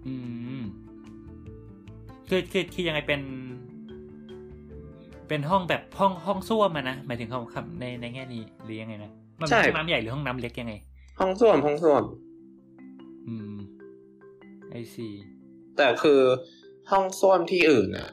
[0.07, 0.15] อื
[0.61, 0.63] ม
[2.29, 3.21] คือคือคือยังไงเป็น
[5.29, 10.75] เป็นห้องแบบห้องห้องส้วมอะนะหมายถึงเขาคำในในแง่นี้หรือยังไงนะมันเป็นห้องน้ำใหญ่หรือห้องน้ำเล็กยังไง
[11.21, 12.03] ห้องส้วมห้องส้วม
[13.27, 13.55] อืม
[14.71, 15.09] ไอซี
[15.77, 16.21] แต่คือ
[16.91, 18.11] ห้องส้วมที่อื่นน่ะ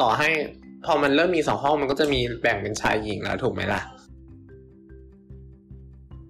[0.00, 0.28] ต่อให้
[0.86, 3.82] พอมันเริ่มมีสองห้องมันก็จะมีแบ่งเป็นชายหญิงแล้วถูกไหมล่ะ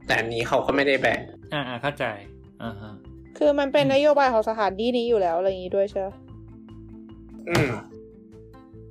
[0.08, 1.20] แต่อันนี้เขาก็ไม่ได้แบ่ง
[1.54, 2.04] อ่าอ่าเข้าใจ
[2.62, 2.94] อ่าฮะ
[3.38, 6.08] คือมันเป็นนโยบายของสถานที่นี้อยู่แล้วอะไรอย่างนี้ด้วยใช่ไหม
[7.48, 7.70] อืม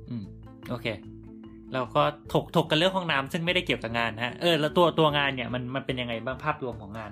[0.08, 0.24] อืม
[0.70, 0.86] โอเค
[1.74, 2.02] เราก็
[2.32, 7.10] ถกถกกันเรื่องห้องน้ำซึ่งไม่ได้เกี่ยวกับงานฮะ เออ แล้วตัวตัวงานเนี่ยมันมันเป็นยังไงบ้างภาพรวมของงาน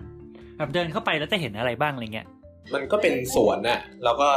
[0.57, 2.27] แบบเดินเข้าไปแล้วจะเห็นอะไรบ้างอะไรเงี้ย
[2.75, 4.29] มันก็เป็นสวนน่ะ แล้วก็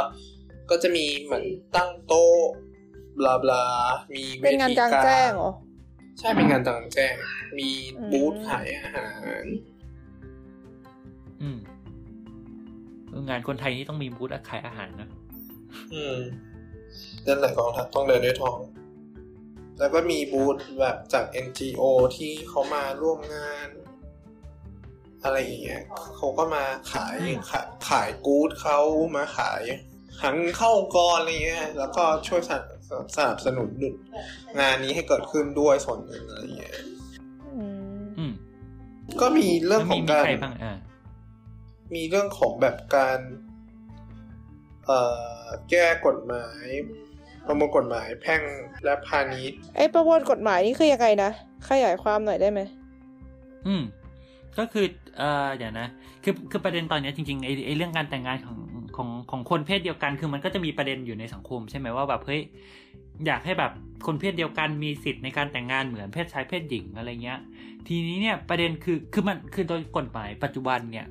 [0.70, 1.44] ก็จะมีเหมือน
[1.76, 2.36] ตั้งโต๊ะ
[3.18, 3.64] บลาบลา
[4.14, 5.52] มีวเป็นงานทีกลางแจ้งเหรอ
[6.20, 7.14] ใช่เป็นงานกลางแจ้ง
[7.58, 9.08] มีอืมบูธขายอาหา
[9.42, 9.44] ร
[11.42, 11.58] อืม
[13.10, 15.08] เอองานคนไทยนี่ต้องมีบูธขายอาหารนะ
[15.94, 16.16] อืม
[17.24, 18.58] เดินไหนกองทัพต้องเดินด้วยท้อง
[19.78, 21.82] แล้วก็มีบูธแบบจาก NGO
[22.16, 23.68] ที่เขามาร่วมงาน
[25.24, 25.82] อะไรอย่างเงี้ย
[26.16, 28.78] เขาก็มาขายอืมขายขายกู๊ดเขา
[29.16, 29.62] มาขาย
[30.22, 32.79] หังเข้ากรอะไรเงี้ยแล้วก็ช่วยสนับ
[33.16, 33.70] สนับสนุน
[34.60, 36.76] งานนี้ให้เกิดขึ้นด้วยส่วนหนึ่งอะไรเงี้ย
[37.56, 37.66] อื
[38.02, 38.32] มอืม
[39.20, 40.76] ก็มีเรื่องแล้วขอมีงมีการใครบ้างอ่า
[41.94, 43.18] มีเรื่องของแบบการ
[44.86, 45.00] เอ่
[45.42, 46.66] อแก้กฎหมาย
[47.46, 48.42] ประมวลกฎหมายแพ่ง
[48.84, 51.30] และพาณิชย์ไอ้ประมวลกฎหมายนี่คือยังไงนะ
[51.68, 52.60] ขยายความหน่อยได้ไหม
[53.66, 53.82] อืม
[54.58, 54.86] ก็คือ
[55.18, 55.86] เอ่อเดี๋ยวนะ
[56.24, 58.56] คือคือประเด็นตอนเนี้ยจริงๆไอ้ไอ้เรื่องการแต่งงานของ
[59.00, 62.40] ของของคนเพศเดียวกันคือมันก็จะมีประเด็นอยู่ในสังคมใช่ไหมว่าแบบเฮ้ย
[63.26, 63.72] อยากให้แบบ
[64.06, 67.38] คนเพศเดียวกันมีสิทธิ์ในการแต่งงานเหมือนเพศชายเพศหญิงอะไรเงี้ย
[67.86, 71.06] ทีนี้เนี่ยประเด็นคือคือมันคือโดยกฎหมายปัจจุบันเนี่ย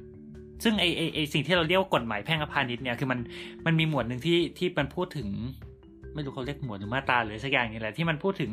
[0.63, 3.19] ซึ่งไอไอไอสิ่งที่เราเรียกว่ากฎหมายแพ่งและพาณิชย์เนี่ยคือมัน
[3.65, 5.29] มันมีหมวดหนึ่งที่ที่มันพูดถึง
[6.13, 8.51] ไม่รู้เขาเรียกหมวดหรือมาตราหรือสักอย่างนี่แหละที่มันพูดถึง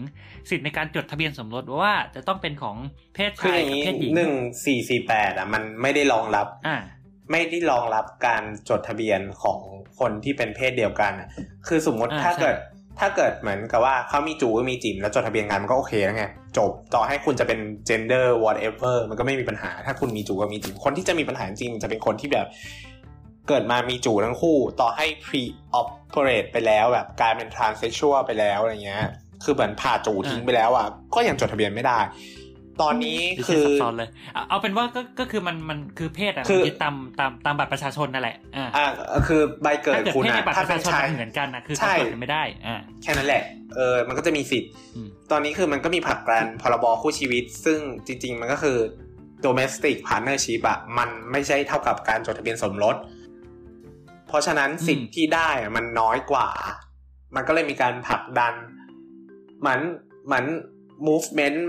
[0.51, 2.77] สิทธิ์ในการจดทะเบียนสมรสว่าจะต้องเป็นของ
[3.15, 4.33] เพศคือชาอยย่างกับนี้เพศหญิงหนึ่ง
[4.65, 6.77] สี่สี่แปดอะมันไม่ได้รองรับ อ่า
[7.31, 9.61] ไม่ได้รองรับการจดทะเบียนของ
[9.99, 11.29] คนที่เป็นเพศเดียวกันอะ
[11.67, 12.57] คือสมมติอ่าถ้าใช่เกิด
[13.01, 16.25] ถ้าเกิดเหมือนกับว่าเขามีจูก็มีจิ๋มแล้วจดทะเบียนกันมันก็โอเคแล้วไง
[16.59, 17.59] จบต่อให้คุณจะเป็น
[17.89, 22.47] gender whatever มันก็ไม่มีปัญหา ถ้าคุณมีจูกับมีจิ๋มคนที่จะมีปัญหาจริงจะเป็นคนที่แบบ
[23.49, 25.43] เกิดมามีจูทั้งคู่ ต่อให้ pre
[25.81, 29.05] operate ไปแล้วแบบกลายเป็น transsexual ไปแล้วอะไรเงี้ย
[29.45, 31.99] คือเหมือนผ่าจูทิ้งไปแล้วอะก็ยังจดทะเบียนไม่ได้
[32.83, 38.87] ตอนนี้ดิคืฉันอซับซ้อนเลยเอาเอาเป็นว่าก็ก็คือมันมันคือเพศอะคืมันอยึดตามตามตามบัตรประชาชนนั่นแหละอ่าอ่า
[39.29, 43.43] คือใบเกิดถ้าเกิดคุณเพศในอะบัตรถ้าประเป็ชานชนชายมันเหมือนกันนะคือใช่เขาจดกันไม่ได้อ่าแค่นั้นแหละ
[43.75, 48.79] เออมันก็จะมีสิทธิ์อืมตอนนี้คือมันก็มีผลักดันพรบคู่ชีวิต ซึ่งจริง ๆ มันก็คือ
[49.45, 52.97] domestic partnership อะมันไม่ใช่เท่ากับการจดทะเบียนสมรส
[54.29, 56.49] เพราะฉะนั้นสิทธิ์ที่ได้อะมันน้อยกว่า
[57.35, 58.55] มันก็เลยมีการผลักดัน
[59.61, 59.81] เหมือน
[60.27, 60.45] เหมือน
[61.09, 61.61] movement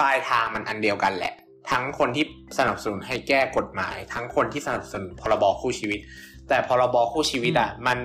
[0.00, 1.34] ปลายทางมันอันเดียวกันแหละ
[1.70, 2.24] ทั้งคนที่
[2.58, 6.00] สนับสนุนให้แก้กฎหมาย ทั้งคนที่สนับสนุนพรบคู่ชีวิต
[6.48, 7.98] แต่พรบคู่ชีวิตอะมัน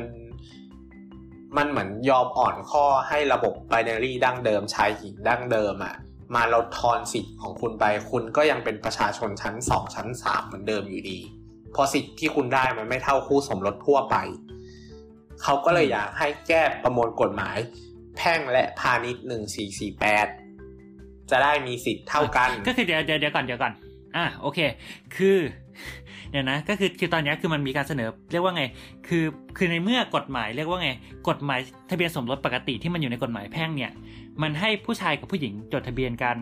[1.58, 5.95] มันเหมือนยอมอ่อนข้อให้ระบบ binary ดั้งเดิมชายหญิงดั้งเดิมอะ
[6.36, 11.19] มาลดทอนสิทธิ์ของคุณไป คุณก็ยังเป็นประชาชนชั้นสองชั้นสามเหมือนเดิมอยู่ดี
[11.71, 14.15] เพราะสิทธิ์ที่คุณได้มันไม่เท่าคู่สมรสทั่วไป
[15.43, 17.58] เขาก็เลยอยากให้แก้ประมวลกฎหมาย
[18.17, 20.27] แพ่งและพาณิชย์หนึ่งสี่สี่แปด
[21.31, 23.73] จะได้มีสิทธิ์เท่ากัน ก็คือเดี๋ยวเดี๋ยวก่อนเดี๋ยวก่อน
[24.15, 24.59] อะโอเค
[25.15, 25.38] คือ
[26.31, 28.63] เดี๋ยวนะ ก็คือคือตอนนี้คือมันมีการเสนอ เรียกว่าไง
[29.07, 29.23] คือ
[29.57, 30.89] คือในเมื่อกฎหมายเรียกว่าไง
[31.29, 31.59] กฎหมาย
[31.89, 33.91] ทะเบียนสมรสปกติที่มันอยู่ในกฎหมายแพ่งเนี่ย
[34.41, 36.38] มันให้ผู้ชายกับผู้หญิงจดทะเบียนกัน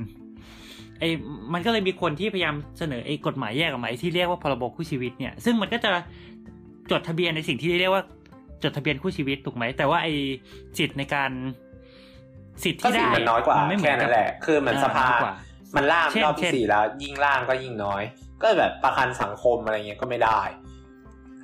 [0.99, 1.09] ไอ้
[1.53, 5.91] มันก็เลยมีคนที่พยายามเสนอไอ้กฎหมายแยกออกมาไอ้ที่เรียกว่าพรบคู่ชีวิตเนี่ย ซึ่งมันก็จะ
[6.91, 8.03] จดทะเบียนในสิ่งที่เรียกว่า
[8.63, 10.13] จดทะเบียนคู่ชีวิตถูกไหมแต่ว่าไอ้
[10.77, 11.31] สิทธิ์ในการ
[12.63, 15.33] สิทธิ์ก็ที่สิทได้ธิ์มันน้อยกว่าไม่เหมืแค่อนนั้กันแหละ คือเหมือนสภาน้อยกว่า
[15.75, 18.03] มันล่ามเช่นรอบเช่ที่นสี่แล้ว ยิ่งล่างก็ยิ่งน้อย
[18.41, 20.41] ก็แบบประกันสังคมอะไรเงี้ยก็ไม่ได้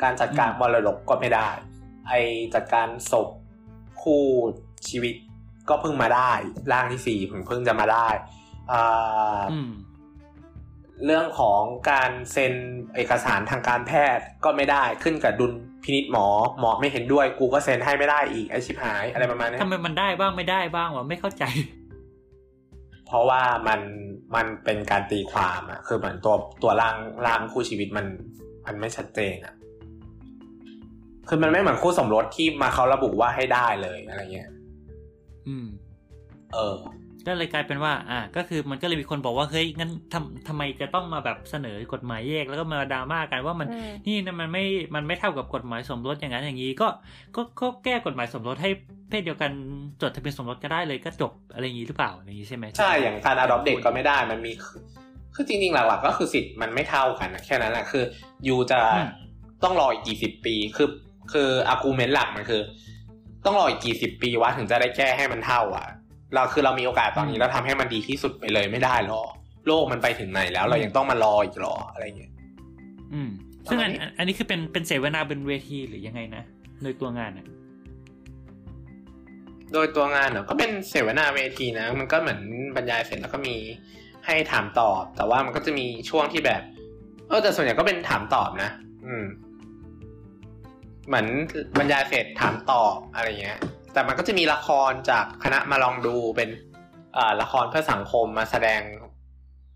[0.01, 1.49] การจัดการมรดกก็ไม่ได้
[2.07, 2.13] ไอ
[2.53, 3.27] จัดการศพ
[4.01, 4.25] คู่
[4.87, 5.15] ชีวิต
[5.69, 6.31] ก็เพิ่งมาได้
[6.71, 8.07] ร่างที่สี่เพิ่งเพิ่งจะมาได้
[8.71, 9.71] อ่าอืม
[11.05, 12.53] เรื่องของการเซ็น
[12.95, 15.53] เอกสารทางการแพทย์ก็ไม่ได้ขึ้นกับดุล
[15.87, 16.27] พินิษหมอ
[16.59, 21.43] หมอไม่เห็นด้วย กูก็เซ็นให้ไม่ได้อีกไอชิบหายอะไรประมาณเนี้ยทำไมมันได้บ้างไม่ได้บ้างวะไม่เข้าใจ
[23.07, 23.79] เพราะว่ามัน
[24.35, 26.95] มันเป็นการตีความอะคือเหมือนตัวตัวร่าง
[27.27, 28.05] ร่างคู่ชีวิตมัน
[28.65, 29.53] มันไม่ชัดเจนอะ
[31.27, 34.49] คือมันไม่เหมือนคู่สมรสที่มาเขาระบุว่าให้ได้เลยอะไรเงี้ย
[35.47, 35.67] อืม
[36.53, 36.75] เออ
[37.27, 46.87] ก็เลยกลายเป็นว่า อ่า ก็คือมันก็เลยมีคนบอกว่าเฮ้ยงั้นทำทำไมจะต้องมาแบบเสนอกฎหมายแยกแล้วก็มาดราม่ากันว่ามันอืมนี่นะมันไม่มันไม่เท่ากับกฎหมายสมรสอย่างนั้นอย่างนี้ก็
[47.35, 48.69] ก็ก็แก้กฎหมายสมรสให้
[49.09, 49.51] เพศเดียวกัน
[50.01, 54.51] จดทะเบียนสมรสก็ได้เลยก็จบอะไรอย่างนี้หรือเปล่าอย่างนี้ใช่ไหมใช่อย่างการ adopt เด็กก็ไม่ได้มันมี
[55.35, 58.03] คือจริงๆหลักๆก็คือสิทธิ์มันไม่เท่ากันนะแค่นั้นแหละคือ
[58.47, 58.79] ยูจะ
[59.63, 60.89] ต้องรออีกกี่สิบปีคือ
[61.33, 62.61] คืออากูเมนต์หลักมันคือ
[63.45, 65.87] ต้องรออีกกี่สิบปีวะถึงจะได้แก้ให้มันเท่าอะ
[66.35, 69.23] เราคือเรามีโอกาสตอนนี้เราทำให้มันดีที่สุดไปเลยไม่ได้หรอ
[69.67, 72.33] โลกมันไปถึงไหนแล้ว เรายังต้องมารออีกหรออะไรเงี้ย
[73.13, 73.29] อืม
[73.69, 76.43] ซึ่งอันประมาณนี้อันนี้คือเป็นเป็นเสวนาบนเวทีหรือยังไงนะ
[76.83, 77.45] โดยตัวงานอะ
[79.73, 82.41] โดยตัวงานเนอะก็เป็นเสวนาเวทีนะ มันก็เหมือน
[82.75, 83.55] บรรยายเสร็จแล้วก็มี
[84.25, 86.61] ให้ถามตอบ แต่ว่ามันก็จะมีช่วงที่แบบ
[87.27, 88.69] เออแต่ส่วนใหญ่ก็เป็นถามตอบนะ
[89.05, 89.25] อืม
[91.07, 91.27] เหมือน
[91.79, 93.59] บรรยายเสร็จถามตอบอะไรเงี้ย
[93.97, 96.49] แต่มันก็จะมีละครจากคณะมาลองดูเป็น
[97.17, 98.81] อ่าละครเพื่อสังคมมาแสดง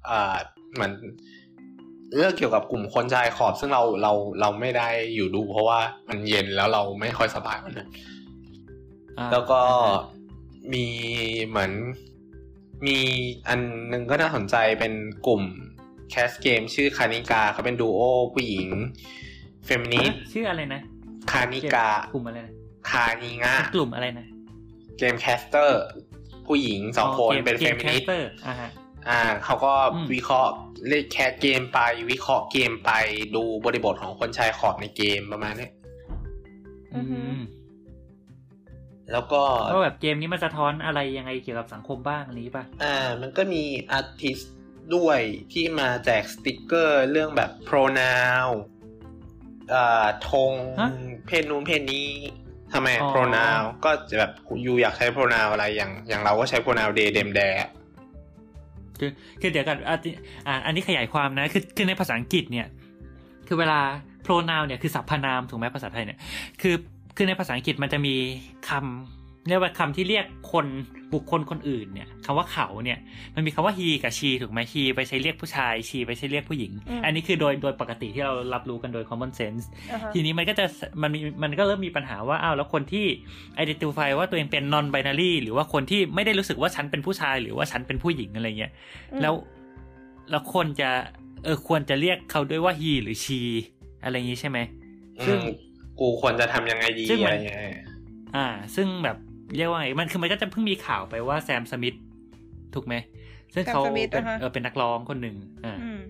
[0.09, 0.35] อ่า
[0.73, 0.91] เหมือน
[2.15, 5.79] เรื่องเกี่ยวกับกลุ่มคนชายขอบ ซึ่งเราเราเราไม่ได้อยู่ดู เพราะว่า
[6.09, 7.89] มันเย็นแล้วเราไม่ค่อยสบายวันนั้น
[9.17, 9.61] อ่าแล้วก็
[10.73, 10.85] มี
[11.47, 11.71] เหมือน
[12.87, 12.97] มี
[13.47, 14.93] อันหนึงก็น่าสนใจเป็น
[15.27, 15.41] กลุ่ม
[16.09, 18.01] แคสเกมชื่อคานิกาเขาเป็นดูโอ
[18.33, 18.67] ผู้หญิง
[19.65, 20.81] เฟมินิสต์ชื่ออะไรนะ
[21.31, 24.27] คานิกากลุ่มอะไรนะ คานิงะกลุ่มอะไรนะ
[24.97, 25.83] เกมแคสเตอร์
[26.47, 28.69] ผู้หญิงสองคนกมเป็นเฟกมิแคนิสสต์เตอร์อ่าฮะ
[29.09, 30.53] อ่าเขาก็อืมวิเคราะห์
[30.87, 31.79] เล่น cast เกมไป
[32.11, 32.91] วิเคราะห์เกมไป
[33.35, 35.71] ดูบริบทของคนชายขอบในเกมประมาณเนี้ย
[36.95, 37.39] อือฮึม
[39.11, 39.41] แล้วก็
[39.73, 44.39] ว่าแบบเกมนี้มันสะท้อนอะไรยังไงเกี่ยวกับสังคมบ้างอะไรอย่างนี้ป่ะ อ่า มันก็มี artist
[44.95, 45.19] ด้วย
[45.53, 48.49] ที่มาแจกสติกเกอร์เรื่องแบบ pronoun
[49.73, 50.89] อ่าธงฮะ
[51.27, 52.07] เพศนู้นเพศนี้
[52.73, 54.31] ทำไมอ๋อ pronoun ก็จะแบบ
[54.65, 57.55] you อยากใช้ pronoun อะไรอย่างอย่างเราก็ใช้ pronoun they them their
[58.99, 59.95] คือคือเดี๋ยวกันอะ
[60.47, 62.67] อ่าอันนี้ขยายความนะคือคือในภาษาอังกฤษเนี่ย
[63.47, 63.79] คือเวลา
[64.25, 66.19] pronoun เนี่ยคือสรรพนามถูกไหมภาษาไทยเนี่ย
[66.61, 66.75] คือ
[67.15, 68.15] คือในภาษาอังกฤษมันจะมี
[68.69, 70.65] คำ เรียกว่าคำที่เรียกคน
[71.13, 72.99] บุคคลคนอื่นเนี่ยคำว่าเขาเนี่ย
[73.35, 80.65] มันมีคำว่า he กับ she ถูกไหม he ไปใช้เรียกผู้ชาย she ไปใช้เรียกผู้หญิงอืมอันนี้คือโดยโดยปกติที่เรารับรู้กันโดย common sense อ่าฮะทีนี้มันก็จะ
[81.01, 83.05] มันมีมันก็เริ่มมีปัญหาว่าอ้าวแล้วคนที่
[83.63, 88.71] identify ว่าตัวเองเป็น non binary หรือว่าคนที่ไม่ได้รู้สึกว่าฉันเป็นผู้ชาย หรือว่าฉันเป็นผู้หญิงอะไรเงี้ย
[89.11, 89.33] อืมแล้ว
[90.29, 90.89] แล้วคนจะ
[91.43, 93.39] เออควรจะเรียกเขาด้วยว่า he หรือ she
[94.03, 94.57] อะไรอย่างนี้ใช่ไหม
[95.27, 95.55] ซึ่งอืม
[95.99, 97.57] กูควรจะทำยังไงดีซึ่งมันอะไรเงี้ย
[98.35, 99.17] อ่า ซึ่งแบบ
[99.55, 101.97] เรียกว่าไงมันคือมันก็จะเพิ่งมีข่าวไปว่าแซมสมิธ
[102.73, 102.95] ถูกไหม
[103.53, 105.35] ซึ่งเขาแซมสมิธเป็นอ่าฮะเออเป็นนักร้องคนหนึ่ง
[105.65, 106.01] อ่าอืม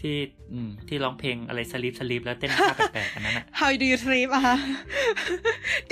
[0.00, 0.16] ที่
[0.52, 4.56] อืมที่ร้องเพลงอะไรสลิปสลิปแล้วเต้นท่าแปลกๆอันนั้นอะ How do you sleep อะคะ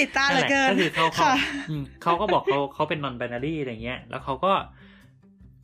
[0.00, 1.34] ติดตาเหลือเกินก็คือเขาเขาค่ะ
[1.70, 4.52] อืมเขาก็บอกเขาเขาเป็น non binary อะไรเงี้ย แล้วเขาก็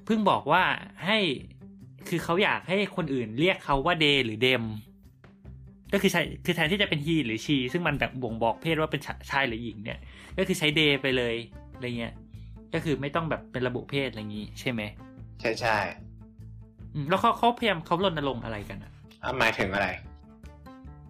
[0.06, 0.62] เพิ่งบอกว่า
[1.06, 1.18] ให้
[2.08, 4.62] คือเขาอยากให้คนอื่นเรียกเขาว่าเดหรือเดม
[5.94, 9.98] ก็คือใช้คือแทนที่จะเป็น he หรือ she ซึ่งมันแบบบ่งบอกเพศว่าเป็นชาชายหรือหญิงเนี่ย
[10.38, 11.34] ก็คือใช้เดไปเลย
[11.74, 12.14] อะไรเงี้ย
[12.74, 14.82] ก็คือไม่ต้องแบบเป็นระบุเพศอะไรอย่างงี้ ใช่ไหม
[15.40, 15.76] ใช่ใช่
[16.94, 19.88] อืมแล้วเขาเขาพยายามเขารณรงค์อะไรกันอะอะหมายถึงอะไร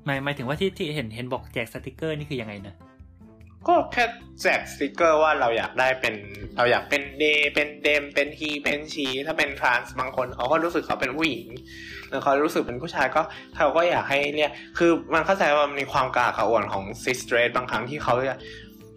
[0.05, 2.75] หมายหมายถึงว่าที่ที่เห็นเห็นบอกแจกสติกเกอร์นี่คือยังไงนะ
[3.69, 4.05] ก็แค่
[4.43, 6.15] แจกสติกเกอร์ว่าเราอยากได้เป็น
[6.57, 11.47] เราอยากเป็น they เป็น them เป็น he เป็น she ถ้าเป็น trans บางคนเขาก็รู้สึกเขาเป็นผู้หญิง
[12.09, 13.23] หรือเขารู้สึกเป็นผู้ชายก็
[13.57, 18.37] เขาก็อยากให้เรียกคือมันเข้าใจว่ามันมีความกระอักกระอ่วนของ cis straight บางครั้งที่เขาจะ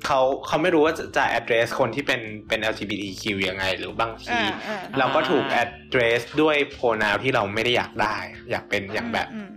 [0.05, 8.17] เขาเขาไม่รู้ว่าจะจะ address คนที่เป็นเป็น LGBTQ ยังไง หรือบางทีอ่าอ่าเราก็ถูก address ด้วย pronoun ที่เราไม่ได้อยากได้
[8.51, 9.49] อยากเป็นอย่างแบบอืม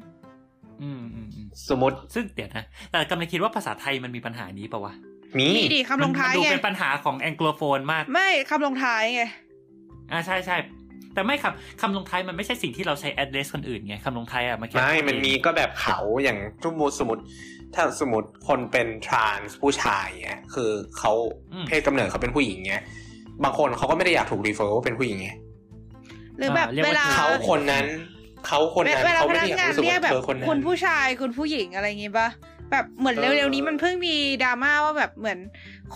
[0.83, 4.95] อืมอืมอืมสมมติซึ่งเดี๋ยวนะ แต่กำลังคิดว่าภาษาไทยมันมีปัญหานี้ปะวะ
[5.39, 9.23] มีนี่ดิคำลงท้ายมันดูไงเป็นปัญหาของแองโกลโฟนมาก ไม่คำลงท้ายไง
[10.13, 10.57] อ่าใช่ใช่
[11.15, 17.23] แต่ไม่คำคำลงท้ายมันไม่ใช่สิ่งที่เราใช้ address คนอื่นไงคำลงท้ายอะมันแค่ไม่มันมีก็แบบเขาอย่างสมมติสมมติ
[17.75, 21.13] ถ้าสมมติคนเป็นทรานส์ผู้ชายเงี้ยคือเขา
[21.53, 22.83] อืมเพศกำเนิดเขาเป็นผู้หญิงเงี้ย
[23.45, 25.29] บางคนเขาก็ไม่ได้อยากถูกรีเฟอร์ว่าเป็นผู้หญิงไง
[26.39, 27.87] หรือแบบอ่าเรียกเวว่าลาเขาคนนั้น
[28.47, 32.29] เขาคนนั้นเวลาเขาพไม่นัได้กอยากงานรู้สึกเรียกว่าแบบเธอคนนั้นคุณผู้ชายคุณผู้หญิงอะไรอย่างงี้ปะ
[32.71, 35.39] แบบเหมือนเออเร็วๆนี้มันเพิ่งมีดราม่าว่าแบบเหมือน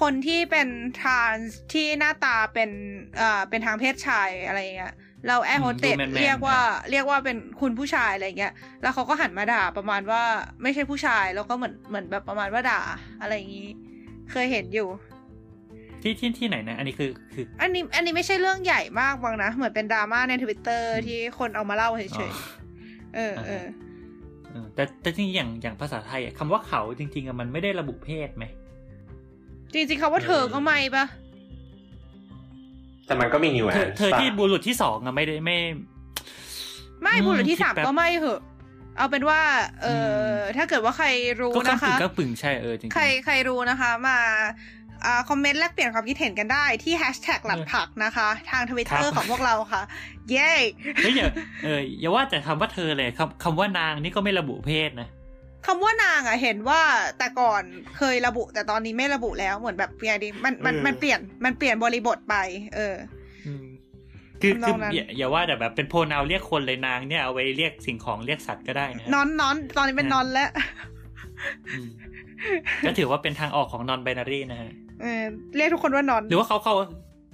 [0.00, 0.68] คนที่เป็น
[1.00, 2.70] ทรานส์ที่หน้าตาเป็น
[3.16, 4.94] เอ่อเป็นทางเพศชายอะไรอย่างเงี้ย
[5.28, 6.60] เราแอร์โฮสเตสดูแมนๆเรียกว่า
[6.90, 10.22] เรียกว่าเป็นคุณผู้ชายอะไรอย่างเงี้ย แล้วเขาก็หันมาด่าประมาณว่า
[10.62, 12.80] ไม่ใช่ผู้ชายแล้วก็เหมือนเหมือนแบบประมาณว่าด่า
[13.20, 13.68] อะไรอย่างงี้
[14.30, 14.88] เคยเห็นอยู่
[16.02, 23.66] ที่ที่ที่ไหนนะ อันนี้คือคือ อันนี้อันนี้ไม่ใช่เรื่องใหญ่มากบ้างนะ เหมือนเป็นดราม่าในทวิตเตอร์ที่คนเอามาเล่าเฉอ๋อยๆเออเออ
[24.50, 28.44] เออแต่แต่จริงๆอย่างอย่างภาษาไทยอะคำว่าเขาจริง ๆอะมันไม่ได้ระบุเพศไหม
[29.72, 31.04] จริงๆคำว่าเธอก็ไม่ปะ
[33.06, 35.58] แต่มันก็มีนิวแอเธอนเธอที่บุรุษที่สองอะไม่ได้ไม่
[37.02, 38.40] ไม่อืมบุรุษที่คิดสามแป๊บก็ไม่เหอะ
[38.96, 39.40] เอาเป็นว่า
[39.82, 39.86] เอ
[40.28, 41.06] ออมถ้าเกิดว่าใคร
[41.40, 44.18] รู้ก็นะกำปึ่คะงกำปึ่งใช่เออจริงๆใครใครรู้นะคะ มา
[45.04, 49.82] อ่าคอมเมนต์แลกเปลี่ยนความคิดเห็นกันได้ที่แฮชแท็กหลัดผักนะคะ ทางทวิตเตอร์ของพวกเราค่ะ
[50.30, 50.52] เย้
[50.96, 51.26] เฮ้ยอย่า
[51.64, 55.08] เอออย่าว่าแต่คำว่าเธอเลยคำคำว่านางนี่ก็ไม่ระบุเพศนะ
[55.66, 56.80] คำว่านางอะเห็นว่า
[57.18, 57.62] แต่ก่อน
[57.96, 62.34] เคยระบุ แต่ตอนนี้ไม่ระบุแล้วเหมือนแบบเปียดิมันมันเออมันเปลี่ยนมันเปลี่ยนบริบทไป
[62.74, 62.94] เออ
[64.42, 70.50] คือทำนคือองนั้นอย่าอย่าว่าแต่แบบเป็นโพนาวเรียกคนเลยนางเนี่ยเอาไว้เรียกสิ่งของเรียกสัตว์ก็ได้นะนอนนอนตอนนี้เป็นนอนแล้ว
[71.72, 71.88] อืม
[72.86, 75.22] ก็ถือว่าเป็นทางออกของ non binary นะฮะเออ
[75.56, 76.74] เรียกทุกคนว่านอน หรือว่าเขาเขา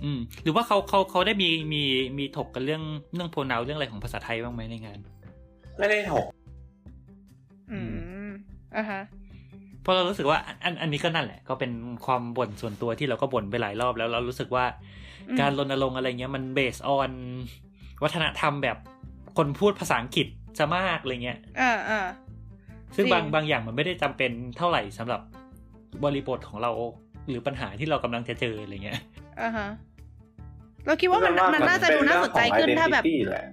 [0.04, 1.82] อืม หรือว่าเขาเขาเขาได้มีมี
[2.18, 2.82] มีถกกันเรื่อง
[3.14, 4.98] เรื่องโพนาวเรื่องอะไรของภาษาไทยบ้างไหมในงาน
[5.78, 6.26] ไม่ได้ถก
[7.72, 7.92] อืม
[8.76, 9.00] อะฮะ
[9.82, 11.72] เพราะเรารู้สึกว่าอันอันนี้ก็นั่นแหละ ก็เป็น
[12.06, 14.64] ความบ่นส่วนตัวที่เราก็บ่นไปหลายรอบแล้วเรารู้สึกว่า
[15.28, 17.10] อืมการรณรงค์อะไรเงี้ยมันเบสออน
[18.02, 18.76] วัฒนธรรมแบบ
[19.36, 20.26] คนพูดภาษาอังกฤษ
[20.58, 22.00] จะมากอะไรเงี้ยอ่าอ่า
[22.96, 25.20] ซึ่งจริงบางบางอย่างมันไม่ได้จำเป็นเท่าไหร่สำหรับ
[26.04, 26.70] บริบทของเรา
[27.28, 29.00] หรือปัญหาที่เรากำลังจะเจออะไรเงี้ย
[29.40, 29.68] อ่าฮะ
[30.86, 33.46] เราคิดว่ามันมันน่าจะดูน่าสนใจขึ้นถ้าแบบเป็เรื่องของ identity แหละ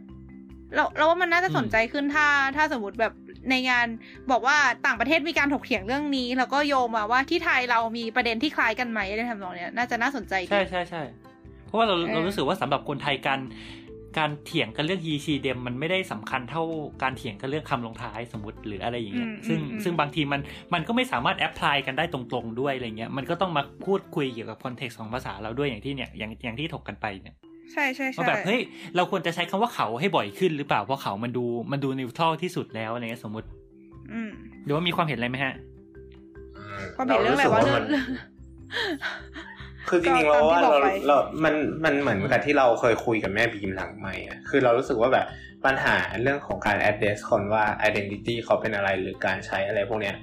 [0.75, 2.27] เราเราว่ามันน่าจะอืมสนใจขึ้นถ้า
[2.57, 3.13] ถ้าสมมติแบบ
[3.49, 3.87] ในงาน
[4.31, 11.03] บอกว่าต่างประเทศมีการถกเถียงเรื่องนี้ แล้วก็โยงมาว่าที่ไทยเรามีประเด็นที่คล้ายกันไหมในทำนองเนี้ยน่าจะน่าสนใจดีใช่ใใช่ใช่
[11.65, 13.41] เพราะว่าเราเออเรารู้สึกว่าสำหรับคนไทยการ
[14.17, 16.63] การเถียงกันเรื่อง he she them มันไม่ได้สำคัญเท่า
[17.03, 20.41] การเถียงกันเรื่องคำลงท้ายสมมติหรืออะไรอย่างเงี้ยซึ่งซึ่งบางทีมัน
[20.73, 27.35] มันก็ไม่สามารถ apply กันได้ตรงๆด้วยอะไรเงี้ยมันก็ต้องมาพูดคุยเกี่ยวกับ context ของภาษาเราด้วยอย่างที่เนี่ยอย่างอย่างที่ถกกันไปเนี่ย
[27.73, 28.59] ใช่ใช่ว่าใช่แบบเฮ้ย
[28.95, 33.47] เราควรจะใช้คำว่าเขาให้บ่อยขึ้นหรือเปล่าเพราะเขามันดูมันดู neutral ที่สุดแล้วอะไรเงี้ยสมมติ
[34.11, 34.31] อืม
[34.63, 35.53] หรือว่ามีความเห็นอะไรไหมฮะ
[36.57, 37.85] อืมความเห็นเรื่องอะไรวะาเรื่องมัน
[39.89, 45.25] คือจริงๆเราว่าก็เราตามที่บอกไปเรา มัน มันเหมือนกับที่เราเคยคุยกับแม่บีมหลังไมค์อะคือเรารู้สึกว่าแบบ
[45.65, 50.15] ปัญหาเรื่องของการ address คนว่า identity เขาเป็นอะไรหรือการใช้อะไรพวกเนี้ย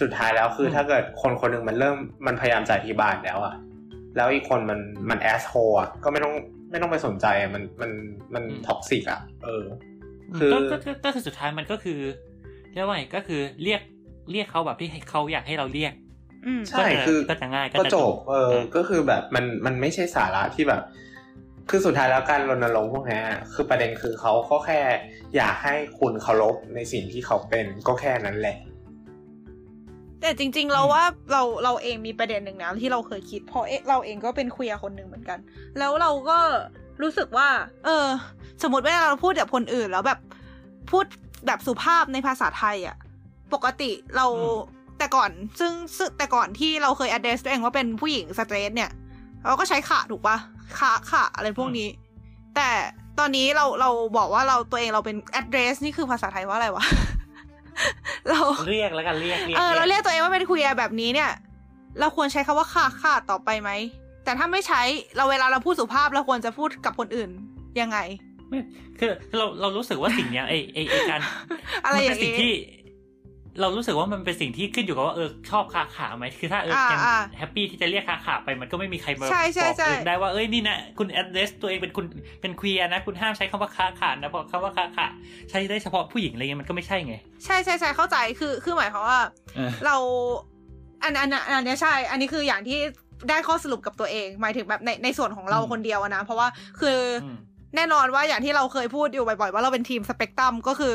[0.00, 1.96] สุดท้ายแล้วคืออมถ้าเกิดคนคนหนึ่งมันเริ่ม
[2.26, 3.54] มันพยายามจะอธิบายแล้วอะ
[4.16, 4.80] แล้วอีกคนมัน
[5.10, 6.34] มัน asshole อะก็ไม่ต้อง
[6.70, 7.90] ไม่ต้องไปสนใจอะมันมัน
[8.34, 9.64] มัน toxic อะ เออ
[10.38, 11.98] คือก็ก็ก็ก็คือสุดท้ายมันก็คือ
[12.72, 13.80] เรียกว่าไงก็คือเรียก
[14.32, 15.92] เรียกเขาแบบที่ให้เขาอยากให้เราเรียก
[16.46, 20.82] อืมใช่ก็จะคือก็จะง่ายก็ก็จะจจบบเออ ก็คือแบบมันมันไม่ใช่สาระที่แบบ
[21.70, 24.80] คือสุดท้ายแล้วการรณรงค์พวกเนี้ยคือประเด็นคือเขาก็แค่
[25.36, 28.56] อยากให้คุณเคารพในสิ่งที่เขาเป็นก็แค่นั้นแหละ
[30.20, 35.38] แต่จริง ๆ เราว่าเราเราเองมีประเด็นหนึ่งนะที่เราเคยคิดเพราะเอะเราเองก็เป็นคุยคนหนึ่งเหมือนกัน
[35.78, 36.38] แล้วเราก็
[37.02, 37.48] รู้สึกว่า
[37.84, 38.06] เออ
[38.62, 40.18] สมมติเวลาเราพูดกับคนอื่นแล้วแบบ
[40.90, 41.04] พูด
[41.46, 42.96] แบบสุภาพในภาษาไทยอะ
[43.54, 44.58] ปกติเราอืม
[44.98, 48.90] แต่ก่อนซึ่งซึ่งแต่ก่อนที่เราเคย address ตัวเองว่าเป็นผู้หญิงสเตรทเนี่ย
[49.46, 50.36] เราก็ใช้ขาถูกปะ
[50.78, 51.88] ขาขาอะไรพวกนี้
[52.56, 52.70] แต่
[53.18, 56.84] ตอนนี้เราเราบอกว่าเราตัวเองเราเป็น address นี่คือภาษาไทยว่าอะไรวะ
[58.28, 61.30] เราเรียกแล้วกันเรียกเรียกเออเราเรียกตัวเองว่าเป็นคุยแบบนี้เนี่ย
[62.00, 63.70] เราควรใช้คำว่าค่ะค่ะต่อไปไหม
[64.24, 64.82] แต่ถ้าไม่ใช้
[65.16, 67.30] เราเวลาเราพูดสุภาพเราควรจะพูดกับคนอื่น
[67.80, 67.98] ยังไง
[68.98, 71.20] คือเราเรารู้สึกว่าสิ่งเนี้ยไอไอไอการ
[71.84, 72.52] อะไรมันอเป็ย่านงสิ่งนี้ที่
[73.60, 82.06] เรารู้สึกว่ามันเป็นสิ่งที่ขึ้นอยู่กับว่าเออชอบคาขาไหมคือถ้าเอออ่ายังอ่าแฮปปี้ที่จะเรียกคาขาไปมันก็ไม่มีใครมาใช่ใช่บอกใช่เองได้ว่าเอ้ยนี่นะคุณแอดเดสตัวเองเป็นคุณ
[82.40, 85.06] เป็นควียนะคุณห้ามใช้คำว่าคาขานะเพราะคำว่าคาขา
[85.50, 89.20] ใช้ได้เฉพาะผู้หญิงอะไรเงี้ยมันก็ไม่ใช่ไง ใช่ใช่ใช่เข้าใจคือคือหมายความว่า
[89.56, 89.96] เออเรา
[91.02, 92.78] อันอันอันอันเนี้ยใช่ อันนี้คืออย่างที่
[93.28, 96.48] ได้ข้อสรุปกับตัวเอง หมายถึงแบบในในส่วนของเราอืมคนเดียวอะนะเพราะว่า
[96.80, 97.36] คือออืม
[97.76, 100.94] แน่นอนว่าอย่างที่เราเคยพูดอยู่บ่อยๆ ว่าเราเป็นทีมสเปกตรัมก็คือ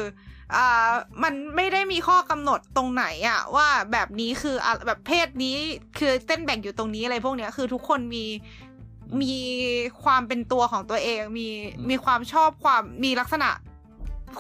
[0.54, 0.92] อ่า
[1.24, 5.58] มันไม่ได้มีข้อกำหนดตรงไหนอะว่าแบบนี้คืออะแบบเพศนี้
[5.98, 8.26] คือเต้นแบ่งอยู่ตรงนี้อะไรพวกเนี้ยคือทุกคนมี
[9.22, 9.34] มี
[10.04, 13.50] ความเป็นตัวของตัวเอง มีอืมมีความชอบความมีลักษณะ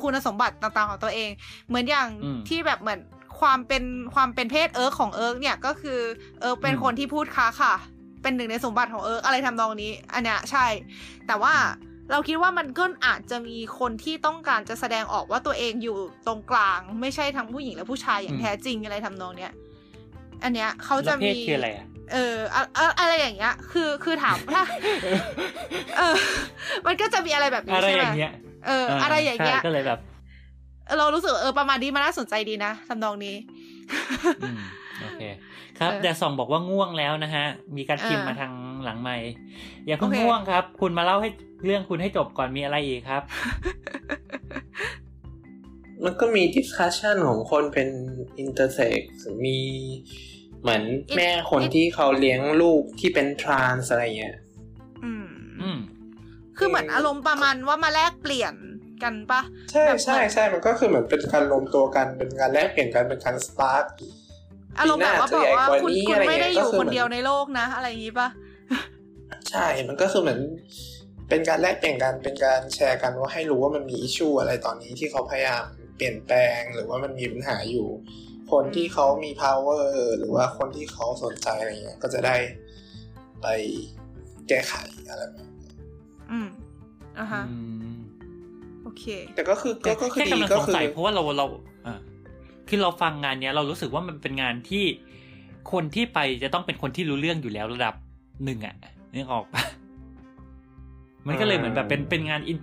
[0.02, 1.30] คุณสมบัติต่างๆของตัวเอง
[1.68, 3.00] เหมือนอย่างอืมที่แบบเหมือน
[3.40, 3.84] ความเป็น
[4.16, 6.00] ความเป็นเพศเอิร์กของเอิร์กเนี่ยก็คือ
[6.42, 7.74] เอิร์กเป็นอืมคนที่พูดค้าค่ะ
[8.22, 10.66] เป็นหนึ่งในสมบัติของเอิร์กอะไรทำนองนี้ อันเนี้ยใช่
[11.28, 11.54] แต่ว่า
[12.12, 15.98] เราคิดว่ามันก็อาจจะมีคนที่ต้องการจะแสดงออกว่าตัวเองอยู่
[16.28, 19.52] ตรงกลาง ไม่ใช่ทั้งผู้หญิงและผู้ชายอย่างแท้จริงอะไรทำนองเนี้ย
[20.44, 24.64] อันเนี้ยเขาจะแล้วเพมีศคืออะไรอะเอออะอะอะไรอย่างเงี้ย คือคือถามถ้า
[25.98, 26.16] เออ
[26.86, 28.34] มันก็จะมีอะไรแบบนี้อะไรใช่อไหมย่างเงี้ย
[28.66, 30.00] เออ อะไรอย่างเงี้ยใช่ก็เลยแบบ
[30.98, 33.36] เรารู้สึกเออประมาณนี้มันน่าสนใจดีนะทำนองนี้
[34.44, 34.60] อืม
[35.02, 35.24] โอเค
[35.80, 37.46] ครับเออแต่ส่องบอกว่าง่วงแล้วนะฮะ
[37.78, 38.54] มีการพิมพ์เออมาทาง
[38.84, 39.16] หลังไม่
[39.86, 41.30] อย่าเพิ่งโอเคง่วงครับ คุณมาเล่าให้
[41.66, 43.24] เรื่องคุณให้จบก่อนมีอะไรอีกครับ
[46.04, 47.90] มันก็มี discussion ของคนเป็น
[48.44, 49.02] intersex
[49.46, 49.60] มี
[50.62, 50.84] เหมือน
[51.18, 54.38] แม่คนที่เขาเลี้ยงลูกที่เป็น trans อะไรเงี้ย
[55.04, 55.28] อืม
[55.62, 55.80] อืม
[56.58, 58.54] คือเหมือนอารมณ์ประมาณว่ามาแลกเปลี่ยน
[59.04, 59.42] กันปะ
[59.72, 63.86] ใช่แบบใช่ใช่มันก็คือเหมือนเป็นการรวมตัวกันเป็นการแลกเปลี่ยนกันเป็นการ start
[64.80, 68.28] อารมณ์แบบว่าปีบหอกน้าว่าจะคุณใหญ่กคุณว่านี้ไม่ได้อะไรอเงี้ยยู่ก็คือคนเดียวเหมือนในโลกนะ อะไรอย่างงี้ปะ
[69.50, 70.40] ใช่มันก็คือเหมือน
[71.30, 75.64] เป็นการแลกเปลี่ยนกันเป็นการแชร์กันว่าให้รู้ว่ามันมีอิชชูอะไรตอนนี้ที่เขาพยายาม
[75.98, 77.88] เปลี่ยนแปลงหรือว่ามันมีปัญหาอยู่
[78.52, 79.86] คนที่เขามี power
[80.20, 82.36] หรือว่าคนที่เขาสนใจอะไรเงี้ยก็จะได้
[83.42, 83.48] ไป
[84.48, 84.74] แก้ไข
[85.10, 85.72] อะไรแบบนี้
[86.32, 86.48] อืม
[87.20, 87.56] อะฮะอื
[87.94, 87.98] ม
[88.84, 89.04] โอเค
[89.36, 91.46] แต่ก็คือก็ก็คือแค่ดีกำลังก็สงคือสัยเพราะว่าเราเรา
[91.88, 91.96] อ่า
[92.70, 94.86] คือเราฟังงานเนี้ยเรารู้สึกว่ามันเป็นงานที่
[95.72, 97.94] คนที่ไปจะต้องเป็นคนที่รู้เรื่องอยู่แล้วระดับ
[98.44, 98.76] หนึ่งอะ
[99.14, 99.64] นึกออกปะ
[101.28, 102.58] มันก็เลยเหมือนแบบเป็นเป็นงานอิน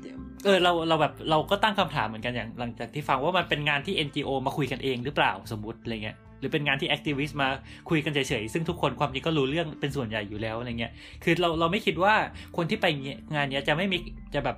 [0.44, 7.48] เออเราเราแบบเราก็ตั้งคำถามเหมือนกันอย่างหลังจากที่ฟังว่ามันเป็นงานที่ NGO มาคุยกันเองหรือเปล่าสมมติอะไรเงี้ยหรือเป็นงานที่แอคทิวิสต์มา
[7.90, 10.92] คุยกันเฉยๆซึ่งทุกคนความจริงก็รู้เรื่องเป็นส่วนใหญ่อยู่แล้วอะไรเงี้ย
[11.24, 12.14] คือเราเราไม่คิดว่า
[12.56, 12.86] คนที่ไป
[13.34, 13.98] งานเนี้ยจะไม่มี
[14.34, 14.56] จะแบบ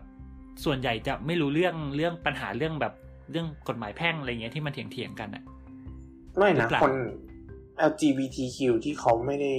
[0.64, 2.92] ส่วนใหญ่จะไม่รู้เรื่องเรื่องปัญหาเรื่องแบบ
[3.30, 5.42] เรื่องกฎหมายแพ่งอะไรเงี้ยที่มันเถียงเถียงๆกันอะ
[6.38, 6.94] ไม่หรืนะอเปล่าคน
[7.90, 9.52] LGBTQ ที่เขาไม่ได้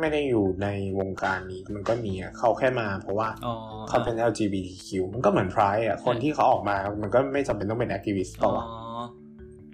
[0.00, 0.68] ไม่ได้อยู่ใน
[0.98, 3.54] วงการนี้มันก็มีอะเขาแค่มาเพราะว่าอ๋อ
[3.88, 8.66] เขาเป็น LGBTQ มันก็เหมือนพรายอะคนที่เขาออกมามันก็ไม่จำเป็นต้องเป็นแอคทิวิสต์เปอ๋ล่าอวะ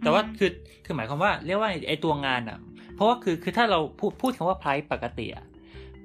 [0.03, 0.51] แต่ว่าคือ
[0.85, 2.59] คือหมายความว่าเรียกว่าไอตัวงานอะ
[2.95, 5.47] เพราะว่าคือคือถ้าเราพูดพูดคำว่าไพร์ปกติอะ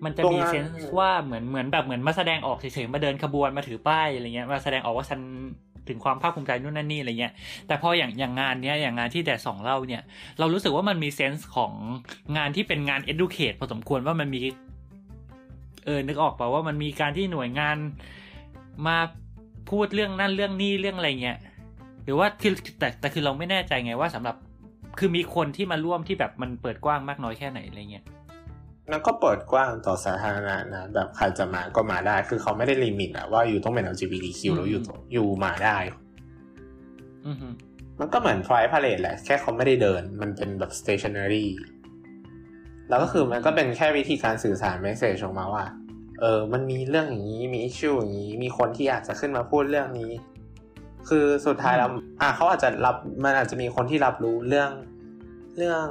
[0.04, 5.20] มันจะมีเซนส์ว่าเหมือนเหมือนแบบเหมือนมาแสดงออกเฉยๆมาเดินขบวนมาถือป้ายอะไรเงี้ยมาแสดงออกว่าฉัน
[5.90, 7.34] ถึงความภาคภูมิใจนู่นนั่นนี่อะไรเงี้ย
[7.68, 10.04] แต่พออย่างอย่างงานเนี้ยอย่างงานที่แดดสองเล่าเนี่ย
[10.40, 11.74] เรารู้สึกว่ามันมีเซนส์ของ
[12.38, 14.42] งานที่เป็นงาน educate พอสมควรว่ามันมี
[15.86, 17.78] เออนึกออกเปล่าว่ามันมีการที่หน่วยงาน
[18.88, 18.98] มา
[19.70, 21.38] พูดเรื่องนั่นเรื่องนี้เรื่องอะไรเงี้ย
[22.04, 24.36] หรือว่าคือแต่แต่คือเราไม่แน่ใจไงว่าสำหรับ
[25.00, 28.06] คือมีคนที่มาร่วมที่แบบมันเปิดกว้างมากน้อยแค่ไหนอะไรเงี้ย
[28.92, 34.82] นั่นก็เปิดกว้างต่อสาธารณะนะ แบบใครจะมาก็มาได้ คือเขาไม่ได้ลิมิตอะว่าอยู่ต้องเป็น LGBTQ แล้วอยู่
[35.14, 35.78] อยู่มาได้
[37.28, 37.48] อือฮึ
[38.00, 41.46] มันก็เหมือน Pride Parade แหละ แค่เขาไม่ได้เดิน มันเป็นแบบ stationary
[42.90, 45.66] แล้วก็คือมันก็เป็นแค่วิธีการสื่อสารเมสเซจออกมาว่า
[46.20, 50.12] เออ มันมีเรื่องอย่างนี้ มีอิชชูอย่างนี้ มีคนที่อยากจะขึ้นมาพูดเรื่องนี้
[51.10, 51.90] คือสุดท้ายแล้ว
[52.22, 54.72] อะเขาอาจจะรับ มันอาจจะมีคนที่รับรู้เรื่อง
[55.58, 55.86] เรื่อง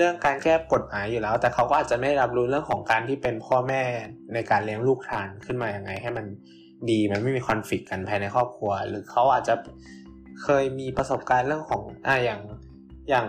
[0.00, 3.82] เรื่องการแก้กฎหมายอยู่แล้ว แต่เขาก็อาจจะไม่รับรู้เรื่องของการที่เป็นพ่อแม่
[4.34, 6.26] ในการเลี้ยงลูกทานขึ้นมาอย่างไง ให้มัน
[6.90, 9.54] ดีมันไม่มีคอนฟ lict กันภายในครอบครัว หรือเขาอาจจะ
[10.42, 12.40] เคยมีประสบการณ์เรื่องของอะอย่าง
[13.10, 13.26] อย่าง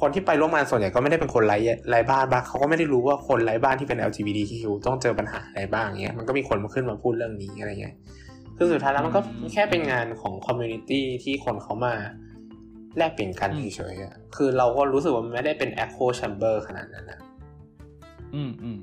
[0.00, 1.58] คนที่ไปร่วมงานส่วนใหญ่ก็ไม่ได้เป็นคนไร้
[1.90, 7.94] ไร้บ้านบ้างเขาก็ไม่ได้รู้ว่าคนไร้บ้านที่เป็น LGBTQ ต้องเจอปัญหาอะไรบ้างเงี้ยมันก็มีคนมาขึ้นมาพูดเรื่องนี้อะไรเงี้ย
[8.56, 9.20] คือสุดท้ายแล้วมันก็
[9.52, 11.94] แค่เป็นงานของ community ที่คนเขามา
[12.98, 17.20] แลกเปลี่ยนกันเฉยๆอะคือเราก็รู้สึกว่ามันไม่ได้เป็น echo chamber ขนาดนั้นนะ
[18.34, 18.78] อืมอืม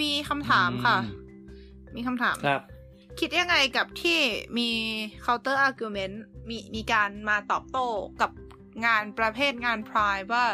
[0.00, 1.14] มีคำถามค่ะอืม
[1.96, 2.62] มีคำถามครับ
[3.20, 4.18] คิดยังไงกับที่
[4.58, 4.70] มี
[5.24, 6.16] counter argument
[6.48, 7.86] มีมีการมาตอบโต้
[8.20, 8.30] กับ
[8.86, 10.44] งานประเภทงานพรายว่า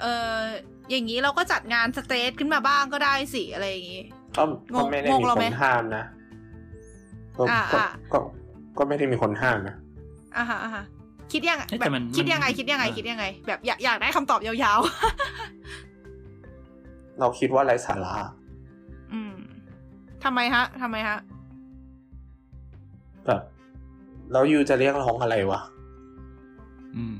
[0.00, 0.38] เออ
[0.90, 4.04] อย่างนี้เราก็จัดงานสเตทขึ้นมาบ้างก็ได้สิ อะไรอย่างนี้
[4.36, 6.04] ก็งก็งไม่ได้งงมีเราคไหมนห้ามนะ
[7.38, 8.18] ก็อ่าก็อ่าก็
[8.78, 9.74] ก็ไม่ได้มีคนห้ามนะ
[10.38, 10.84] อ่าฮะอ่าฮะ
[11.32, 14.78] คิดยังไงเอ๊ะแบแต่บมันคิดยังไงมันคิดยังไงเออคิดยังไง แบบอยากอยากได้คำตอบยาว
[17.20, 19.32] เราคิดว่าไร้สาระๆอืม
[20.24, 21.18] ทำไมฮะทำไมฮะ
[23.26, 23.40] แบบ
[24.32, 25.60] แล้วยูจะเรียกร้องอะไรวะ
[26.96, 27.14] อืม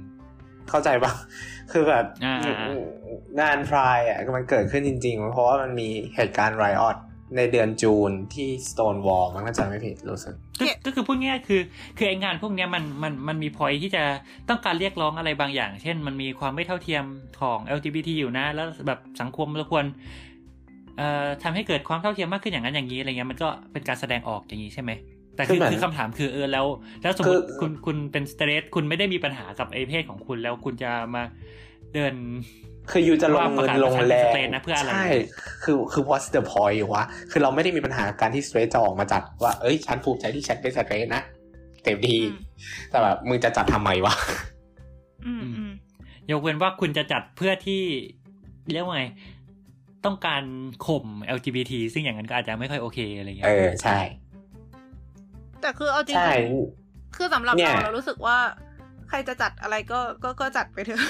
[0.69, 1.12] เข้าใจปะ
[1.73, 2.37] คือแบบอ่า
[3.41, 6.97] งานพรายอะมันเกิดขึ้นจริง ๆ เพราะว่ามันมีเหตุการณ์ไรออด
[7.37, 11.61] ในเดือนจูนที่ Stonewall มันก็จะไม่ผิดรู้สึกก็เนี่ยก็คือพูดง่ายๆคือ
[11.97, 14.05] คือไองานพวกเนี้ยมันมันมันมีพอยที่จะ
[14.49, 17.05] ต้องการเรียกร้องอะไรบางอย่าง เช่น มันมีความไม่เท่าเทียม
[17.41, 19.85] ของ LGBT อยู่นะ แล้วแบบสังคมเราควร
[20.97, 24.91] เอ่อทำให้เกิดความเท่าเทียมมากขึ้นอย่างนั้นอย่างนี้อะไรเงี้ยมันก็เป็นการแสดงออกอย่างนี้ใช่ไหม
[25.37, 26.66] แต่คือคือเหมือนคือคำถามคือเออแล้ว
[27.03, 31.22] แล้วสมมคืติอคุณคุณเป็นสเตรทคุณไม่ได้มีปัญหากับไอเพศของคุณแล้วคุณจะมา
[31.95, 32.14] เดิน
[32.91, 35.07] คือยูจะลงเงินลงแรงว่าประกาศว่าฉันเป็น straight นะเพื่ออะไรใช่
[35.64, 41.22] คือคือ what's the point วะ คือเราไม่ได้มีปัญหาการที่ straight จะออกมาจัดว่า เอ้ย ฉันภูมิใจที่ฉันเป็น straight นะ
[41.84, 42.41] เต็มที่อืม
[42.91, 44.14] แต่แบบมึงจะจัดทำไมวะ
[45.26, 45.72] อืมอืม
[46.30, 47.82] ยกเว้นว่าคุณจะจัดเพื่อที่
[48.72, 49.05] เรียกว่าไง
[50.05, 50.43] ต้องการ
[50.86, 51.05] ข่ม
[51.36, 53.99] LGBT ซึ่งอย่างนั้นก็อาจจะไม่ค่อยโอเคอะไรเงี้เอยอใช่
[55.61, 58.36] แต่คือเอาจริงใช่ๆคือสำหรับเนี่ยเราเรารู้สึกว่า
[59.09, 61.03] ใครจะจัดอะไรก็ก็ก็จัดไปเถอะ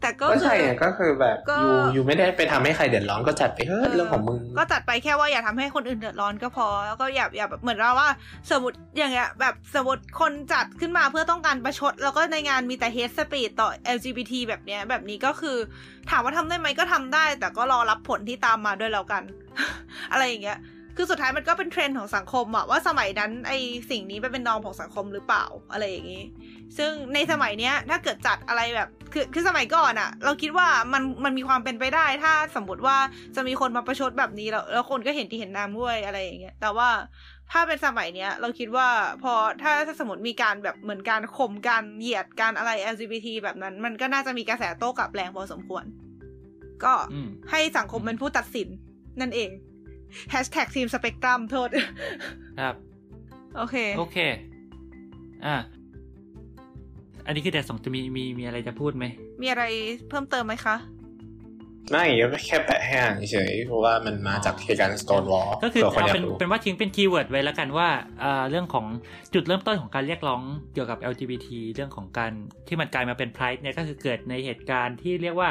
[0.00, 8.08] แต่ก็ก็คือใช่ไงก็คือแบบก็ยูยูไม่ได้ไปทำให้ใครเดือดร้อนก็จัดไปเฮ้ยเรื่องของมึง ก็จัดไปแค่ว่าอย่าทำให้คนอื่นเดือดร้อนก็พอ แล้วก็อย่าอย่าแบบเหมือนเราว่า
[8.50, 15.56] สมมติอย่างเงี้ยแบบสมมติคนจัดขึ้นมาเพื่อต้องการประชด แล้วก็ในงานมีแต่ hate speech ต่อ LGBT แบบเนี้ย แบบนี้ก็คือ
[16.10, 19.22] ถามว่าทำได้ไหมก็ทำได้ แต่ก็รอรับผลที่ตามมาด้วยแล้วกัน
[20.12, 20.60] อะไรอย่างเงี้ย
[21.00, 23.52] คือสุดท้ายมันก็เป็นเทรนด์ของสังคมอะว่าสมัยนั้นไอ
[23.90, 26.22] สิ่งนี้เป็นนอมของสังคมหรือเปล่าอะไรอย่างงี้
[26.78, 32.96] ซึ่งในสมัยเนี้ยถ้าเกิดจัดอะไรแบบคือคือสมัยก่อนอะเราคิดว่ามันมันมีความเป็นไปได้ ถ้าสมมติว่า
[33.36, 36.88] จะมีคนมาประชดแบบนี้แล้วแล้วคนก็เห็นที่เห็นน้ำด้วยอะไรอย่างเงี้ยแต่ว่า
[37.52, 38.88] ถ้าเป็นสมัยเนี้ย เราคิดว่า
[39.22, 45.84] พอถ้าถ้าสมมติมีการแบบเหมือนการข่มการเหยียดการอะไร LGBT แบบนั้น มันก็น่าจะมีกระแสโต้กลับแรงพอสมควร
[46.84, 48.68] ก็อืมให้สังคมเป็นผู้ตัดสิน
[49.20, 49.50] นั่นเอง
[50.32, 51.68] Hashtag ทีมสเปกตรัมโทษ
[52.60, 52.74] ครับ
[53.56, 54.18] โอเค โอเค
[55.46, 55.56] อะ
[57.28, 59.04] อันนี้คือแต่สองจะมีมีมีอะไรจะพูดไหม
[59.42, 59.64] มีอะไร
[60.08, 60.76] เพิ่มเติมไหมคะ
[61.90, 62.04] ไม่
[62.46, 67.88] แค่แปะให้อ่านเฉยๆเพราะว่ามันมาจากเหตุการณ์ Stonewall ก็คือเผื่อคนเอาอยาเป็นกรู้เป็นว่าทิ้งเป็น keyword ไว้แล้วกันว่า
[68.22, 68.86] อ่าเรื่องของ
[69.34, 70.42] จุดเริ่มต้นของการเรียกร้อง
[70.74, 72.32] เกี่ยวกับ LGBT เรื่องของการ
[72.68, 75.48] ที่มันกลายมาเป็น Pride เนี่ยก็คือเกิดในเหตุการณ์ที่เรียกว่า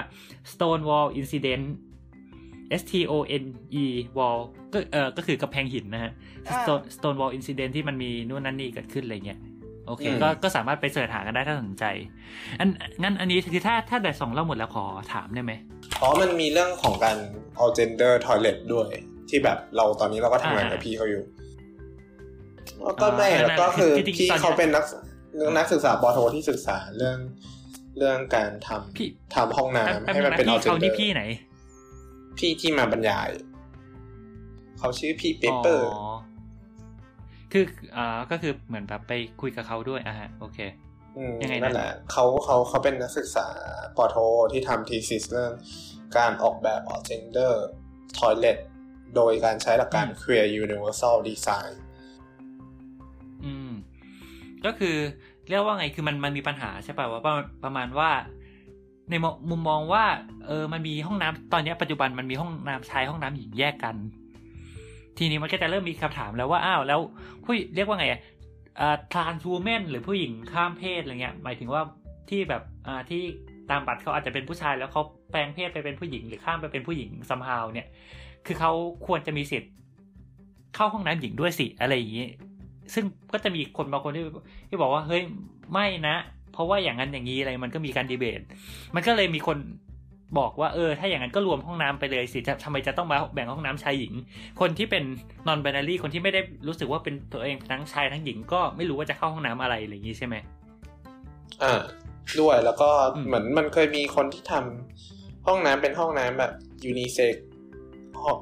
[0.52, 1.66] Stonewall Incident
[2.82, 3.44] S T O N
[3.84, 3.86] E
[4.18, 4.40] Wall
[4.74, 6.12] ก็เออก็คือกำแพงหินนะฮะ
[6.48, 9.40] อ่า Stone Stonewall Incident ที่มันมีนู่นนั่นนี่เกิดขึ้นอะไรเงี้ย
[9.88, 11.86] โอเคอืมก็ก็สามารถไป search หากันได้ถ้าสนใจ
[12.60, 12.70] อัน
[13.04, 15.54] งั้นอันนี้คือถ้าถ้าแต่สองเล่าหมดแล้วขอถามได้ไหม
[15.98, 17.18] เพราะมันมีเรื่องของการ
[17.62, 18.90] all gender toilet ด้วย
[19.30, 21.24] ที่แบบเราตอนนี้เราก็ทำงานกับอ่าพี่เขาอยู่
[22.84, 24.86] แล้วก็ไม่อ่าแล้วก็คือจริงๆพี่ตอนเนี้ยเขาเป็นนัก
[25.58, 27.18] นักศึกษาปอโทที่ศึกษาเรื่อง
[27.98, 31.24] เรื่องการทพี่ำทำห้องน้ำแป๊บให้นึมันงนะเป็นพี่ all เขา gender นี่พี่ไหน
[32.38, 33.30] พี่ที่มาบรรยาย
[34.80, 36.07] เขาชื่อพี่เปเปอร์ อ๋อ
[37.52, 37.64] คือ
[37.98, 40.60] อ่าก็คือเหมือนแบบไปคุยกับเขาด้วยอะฮะโอเค
[41.32, 43.48] มยังไงนะนั่นแหละเขาเขาเขาเป็นนักศึกษา
[43.98, 44.18] ปอโท
[44.52, 45.54] ที่ทำทีซิสเรื่อง
[46.18, 47.54] การออกแบบ all gender
[48.18, 48.58] toilet
[49.16, 51.74] โดยการใช้หลักการ queer universal design
[53.44, 53.72] อืม
[54.66, 54.96] ก็คือ
[55.50, 58.10] เรียกว่าไงคือมันมันมีปัญหาใช่ป่ะว่าประมาณประมาณว่า
[59.10, 60.06] ในมุมุมมองว่า
[60.48, 63.96] เออมันมีห้องน้ำตอนเนี้ยปัจจุบันมันมีห้องน้ำชายห้องน้ำหญิงแยกกัน
[65.18, 67.00] ทีนี้มันก็จะเริ่มมีคำถามแล้วว่าอ้าวแล้ว
[67.44, 68.06] ผู้เรียกว่าไง
[68.80, 71.82] อ่าทรานส์วูแมนหรือผู้หญิงข้ามเพศอะไรเงี้ย หมายถึงว่า
[72.30, 73.22] ที่แบบอ่าที่
[73.70, 75.02] ตามบัตรเขาอาจจะเป็นผู้ชายแล้วเขา
[75.32, 77.88] แปลงเพศไปเป็นผู้หญิงหรือข้ามไปเป็นผู้หญิงซัมฮาวเนี่ย
[78.46, 78.72] คือเขา
[79.08, 79.72] ควรจะมีสิทธิ์
[80.76, 82.28] เข้าห้องน้ำหญิงด้วยสิอะไรอย่างนี้
[82.94, 84.24] ซึ่งก็จะมีคนบางคนที่
[84.70, 85.24] ที่บอกว่าเฮ้ย
[85.74, 86.16] ไม่นะ
[86.54, 88.42] เพราะว่าอย่างนั้นอย่างนี้อะไรมันก็มีการดีเบต
[88.96, 89.58] มันก็เลยมีคน
[90.40, 94.14] บอกว่าเออถ้าอย่างนั้นก็รวมห้องน้ำไปเลยสิจะทำไมจะต้องมาแบ่งห้องน้ำชายหญิง
[94.60, 95.04] คนที่เป็น
[95.48, 100.36] non binary คนที่ไม่ได้รู้สึกว่าเป็นตัวเองทั้งชายทั้งหญิงก็ไม่รู้ว่าจะเข้าห้องน้ำอะไรอะไรอย่างนี้ใช่ไหม
[101.64, 101.74] อ่า
[102.40, 106.52] ด้วยแล้วก็อืมเหมือนมันเคยมีคนที่ทำห้องน้ำเป็นห้องน้ำแบบ
[106.86, 107.36] ยูนิเซ็ก
[108.24, 108.40] ห้อง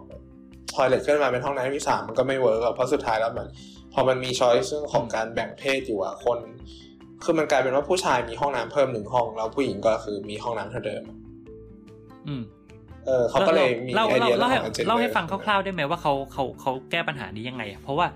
[0.74, 3.48] toilet ขึ้นมาเป็นห้องน้ำที่สามมันก็ไม่ work อะเพราะสุดท้ายแล้วมัน
[3.94, 6.40] พอมันมี choice เรื่องของการแบ่งเพศอยู่อะคน
[7.24, 11.25] คือมันกลายเป็นว่าผู้ชายมีห้องน้ำเพิ่มหนึ่งห้อง แล้วผู้หญิงก็คือมีห้องน้ำเท่าเดิมอืม
[13.06, 18.08] เออเขาก็เลยมีเล่าไอเล่าเดียเล่าให้เรื่องของ gender เล่าให้ฟังคร่าวๆได้ไหมว่าเขาเขาเขาแก้ปัญหานี้ยังไงอะเพราะว่า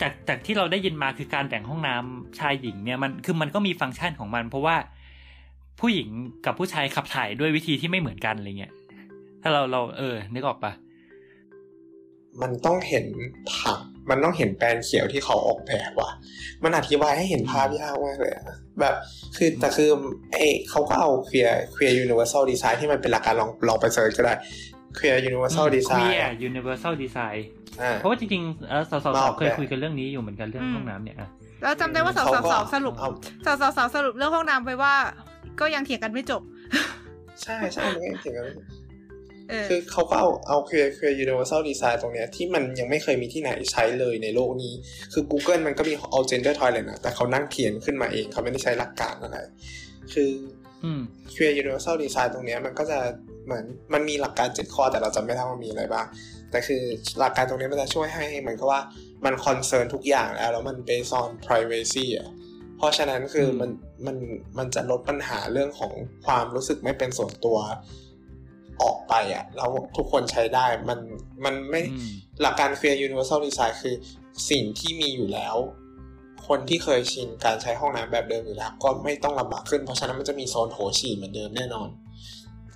[0.00, 4.76] จากจากที่เราได้ยินมาคือการแบ่งห้องน้ำชายหญิงเนี่ยมันคือมันก็มีฟังก์ชันของมัน เพราะว่า
[5.80, 6.08] ผู้หญิง
[6.46, 8.72] กับผู้ชายขับถ่ายด้วยวิธีที่ไม่เหมือนกันอะไรเงี้ย
[9.42, 10.72] ถ้าเราเราเออนึกออกปะ
[12.40, 13.06] มันต้องเห็น
[13.54, 13.80] ผัก
[14.10, 16.10] มันต้องเห็นแปลนเขียวที่เขาออกแบบว่ะ
[16.64, 18.44] มันอธิบายให้เห็นภาพยากมากเลยอะ
[18.80, 18.94] แบบ
[19.36, 19.90] คือแต่คือ
[20.32, 20.38] เอ
[20.70, 24.34] เขาก็เอา Queer Queer Universal Design ที่มันเป็นหลักการลองลองไป search ก็ได้
[24.96, 27.38] Queer Univer sal Desi gn Queer Universal Design
[27.82, 31.28] อ่าเพราะว่าจริงๆเออสาวมาอๆอกเคยแบบคุยกันเรื่องนี้อยู่เหมือนกันเรื่องอืมห้องน้ำเนี่ยอะ
[31.62, 33.08] แล้วจำได้ว่าสาวเขาสาวก็สาวสรุปเอา
[33.46, 34.94] สาวสาวสาวสรุปเรื่องห้องน้ำไปว่า
[35.60, 36.42] ก็ยังเถียงกันไม่จบ
[37.42, 38.56] ใช่ใช่มันก็ถึงกันเออ
[39.68, 44.72] คือเขาก็เอาเอา Queer Queer Universal Design ตรงเนี้ยที่มันยังไม่เคยมีที่ไหนใช้เลยในโลกนี้
[45.12, 49.38] คือ Google มันก็มีเอา gender toilet นะแต่เขานั่งเขียนขึ้นมาเองเขาไม่ได้ใช้หลักการอะไร
[50.12, 50.30] คือ
[50.84, 51.02] อืม
[51.34, 52.98] Queer Universal Design ตรงเนี้ยมันก็จะ
[53.46, 56.06] เหมือนมันมีหลักการเจ็ดข้อแต่เราจำไม่ได้ว่ามีอะไรบ้าง
[56.50, 56.82] แต่คือ
[57.18, 58.80] หลักการตรงเนี้ยมันจะช่วยให้เหมือนกับว่า
[59.24, 62.28] มันคอนเซิร์นทุกอย่างแล้ว แล้วมัน based on privacy อะ
[62.76, 63.70] เพราะฉะนั้นคืออมมัน
[64.06, 64.16] มัน
[64.58, 65.92] มันจะลดปัญหาเรื่องของ
[66.26, 67.58] ความรู้สึกไม่เป็นส่วนตัว
[68.82, 70.98] ออกไปอะแล้วทุกคนใช้ได้มัน
[71.44, 72.10] มันไม่อืม
[72.42, 73.94] หลักการ Queer Universal Design คือ
[74.50, 75.56] สิ่งที่มีอยู่แล้ว
[76.48, 81.88] คนที่เคยชินการใช้ห้องน้ำแบบเดิมอยู่แล้วก็ไม่ต้องลำบากขึ้น เพราะฉะนั้นมันจะมีโซนโถฉี่เหมือนเดิมแน่นอน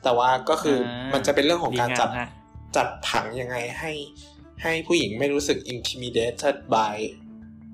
[0.03, 2.28] แต่ว่าก็คืออามันจะเป็นเรื่องของการจัดดีงามฮะ
[2.76, 3.92] จัดผังยังไงให้
[4.62, 6.96] ให้ผู้หญิงไม่รู้สึก intimidated by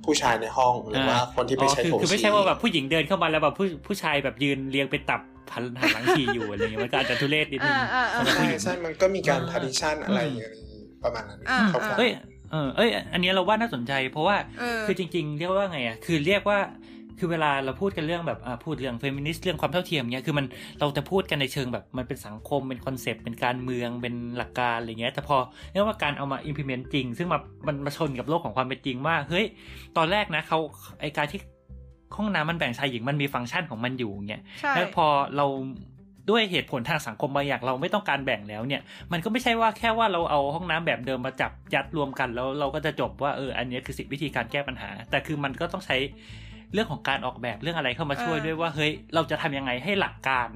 [0.05, 5.21] ผู้ชายในห้องหรือว่าคนที่ไปใช้อ๋อโถคือคือไม่ฉี่ใช่ว่าแบบผู้หญิงเดินเข้ามาแล้วแบบผู้ผู้ชายแบบยืนเรียงเป็นตับ
[5.55, 10.49] หันหันหลังฉี่อยู่อะไรเงี้ยมันก็อาจจะทุเรศนิดนึงอ่าอ่าอ่าสำหรับผู้ใช่หญิงใช่มันก็มีการอ่า partition อะไรอย่างนี้
[11.03, 12.11] ประมาณนั้นอ่าคร่าวๆเอ้ย
[12.51, 16.61] เออเอ้ย อันเนี้ยเราว่าน่าสนใจ เพราะว่าเออคือจริง ๆ เรียกว่าไงอะคือเรียกว่า
[17.21, 20.47] คือเวลาเราพูดกันเรื่องแบบอ่าพูดเรื่องเฟมินิสต์เรื่องความเท่าเทียมเนี้ยคือมัน
[20.81, 25.37] เราจะพูดกันในเชิงแบบมันเป็นสังคมเป็น concept เป็นการเมืองเป็นหลักการอะไรเงี้ยแต่พอ
[25.73, 29.47] เรียกว่าการเอามา implement จริง ซึ่งมามันมาชนกับโลกของความเป็นจริงว่าเฮ้ย
[29.97, 30.59] ตอนแรกนะเขา
[31.01, 31.41] ไอการที่
[32.17, 35.07] ห้องน้ำมันแบ่งชายหญิงมันมีฟังก์ชันของมันอยู่เงี้ยใช่แล้วพอ
[35.37, 35.47] เรา
[36.31, 38.83] ด้วยเหตุผลทางสังคมบางอย่างเราไม่ต้องการแบ่งแล้วเนี่ย
[39.13, 45.97] มันก็ไม่ใช่ว่าแค่ว่าเราเอาห้องน้ำแบบเดิมมาจับยัดรวมกันแล้วเราก็จะจบว่าเอออันนี้คือสิวิธีการแก้ปัญหา แต่คือมันก็ต้องใช้
[46.73, 50.49] เรื่องของการออกแบบเรื่องอะไรเข้ามาช่วยเออด้วยว่าเฮ้ยเราจะทำยังไงให้หลักการ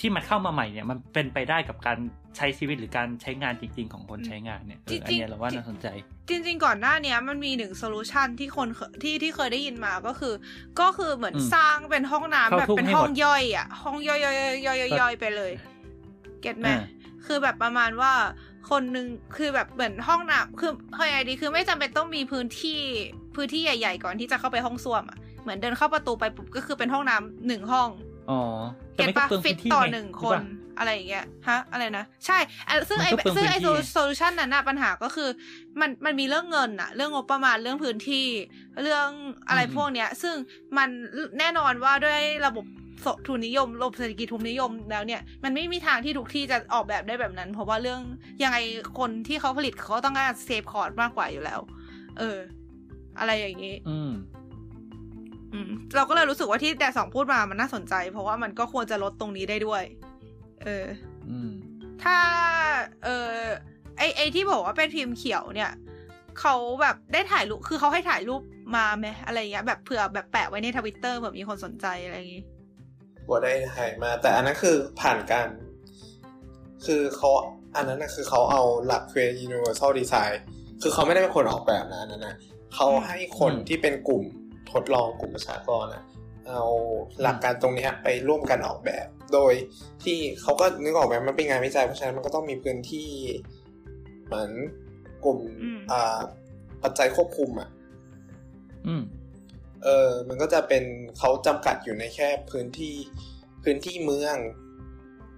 [0.00, 1.98] ที่มันเข้ามาใหม่เนี่ยมันเป็นไปได้กับการ
[2.36, 5.86] ใช้ชีวิตหรือการใช้งานจริง ๆ ของคนใช้งานเนี่ยเอออันเนี้ยเราว่าน่าสนใจ
[6.28, 10.34] จริง ๆ ก่อนหน้าเนี้ยมันมีหนึ่ง solution ที่คนเคที่ที่เคยได้ยินมาก็คือ
[10.80, 14.36] ก็คือเหมือนอืมสร้างเป็นห้องน้ำเข้าแบบทุ่งเป็นให้ห้หอมงดย่อยอะห้องย่อยย่อย
[14.66, 15.52] ย่อยย่อยย่อยไปเลย
[16.40, 16.80] เก็ตไหมอ่า
[17.26, 18.12] คือแบบประมาณว่า
[18.70, 22.80] คนหนึ่งคือแบบเหมือนห้องน้ำคือเฮ้ยไอดีคือไม่จำเป็นต้องมีพื้นที่
[23.36, 27.88] พื้นที่ใหญ่ ๆ ก่อนที่จะเข้าไปห้องส้วมอะเหมือนเดินเข้าประตูไปปุ๊บก็คือเป็นห้องน้ำหนึ่งห้อง
[28.30, 28.40] อ๋อ
[28.82, 30.42] แต่ เก็ตไม่ก็ปะเปลืองฟิพื้ตนที่ต่อไงหนึ่งใช่คนปะ
[30.78, 32.38] อะไรอย่างเงี้ยฮะอะไรนะใช่
[32.68, 35.28] อะซึ่งไอ้มันก็เปลืองซึ่งไอ้พื้นที่โซลูชันนั้นน่ะปัญหาก็คือ
[35.80, 38.26] มันมันมีเรื่องเงินอะเรื่องงบประมาณเรื่องพื้นที่
[38.82, 39.08] เรื่อง
[39.48, 40.34] อะไรอืมพวกเนี้ย ซึ่ง
[40.76, 40.88] มัน
[41.38, 48.00] แน่นอนว่าด้วยระบบทุนนิยมระบบเศรษฐกิจทุนนิยมแล้วเนี่ยมันไม่มีทางที่ทุกที่จะออกแบบได้แบบนั้น เพราะว่าเรื่อง
[48.42, 48.58] ยังไง
[48.98, 51.60] คนที่เขาผลิตเขาต้องการ save cost มากกว่าอยู่แล้ว
[52.18, 52.38] เออ
[53.18, 54.43] อะไรอย่างนี้ อืมอืม
[55.96, 59.82] เราก็เลยรู้สึกว่าที่แต่สองพูดมามันน่าสนใจ เพราะว่ามันก็ควรจะลดตรงนี้ได้ด้วย
[60.64, 60.86] เออ
[61.30, 61.50] อืม
[62.02, 62.18] ถ้า
[63.04, 63.30] เออ
[63.98, 65.72] ไอไอที่บอกว่าเป็นพิมพ์เขียวเนี่ย
[66.40, 68.42] เขาแบบได้ถ่ายรูปคือเขาให้ถ่ายรูป
[68.76, 72.44] มาไหมอะไรเงี้ยแบบเผื่อแบบแปะไว้ในทวิตเตอร์เผื่อมีคนสนใจอะไรอย่างงี้
[73.26, 75.48] บัวได้ถ่ายมา แต่อันนั้นคือผ่านการ
[76.86, 77.30] คือเขา
[77.76, 80.34] อันนั้นนะคือเขาเอาหลัก Queer Universal Design
[80.82, 82.34] คือเขาไม่ได้เป็นคนออกแบบนะอันนั้นนะ
[82.74, 84.24] เขาให้คนอืมที่เป็นกลุ่ม
[84.74, 86.02] ทดลองกลุ่มประชากรนะ
[86.48, 86.62] เอา
[87.22, 89.52] หลักการตรงเนี้ยไปร่วมกันออกแบบ โดย
[90.04, 93.08] ที่เขาก็นึกออกไหมมันเป็นงานวิจัยเพราะฉะนั้นมันก็ต้องมีพื้นที่
[94.26, 94.50] เหมือน
[95.24, 96.18] กลุ่มอืมอ่า
[96.82, 97.68] ปัจจัยควบคุมอะ
[98.86, 99.02] อืม
[99.84, 100.84] เออมันก็จะเป็น
[101.18, 102.94] เขาจำกัดอยู่ในแค่พื้นที่
[103.64, 104.36] พื้นที่เมือง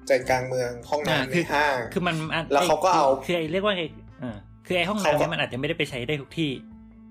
[0.07, 3.84] ใจกลางเมืองห้องอ่าน้ำในคือห้าง คือมันอันแล้วเขาก็เอาคือไอ้เรียกว่าไง
[4.22, 6.51] อ่าคือไอ้ห้องเขาน้ำก็เนี่ยมันอาจจะไม่ได้ไปใช้ได้ทุกที่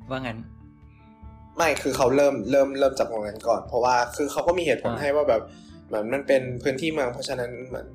[0.10, 0.38] ว่างั้น
[1.58, 5.42] ไม่คือเขาเริ่มเริ่มเริ่มจากตรงนั้นก่อน เพราะว่าคือเขาก็มีเหตุผลอ่าให้ว่าแบบ
[5.88, 7.88] เหมือนมันเป็นพื้นที่เมืองเพราะฉะนั้นเหมือน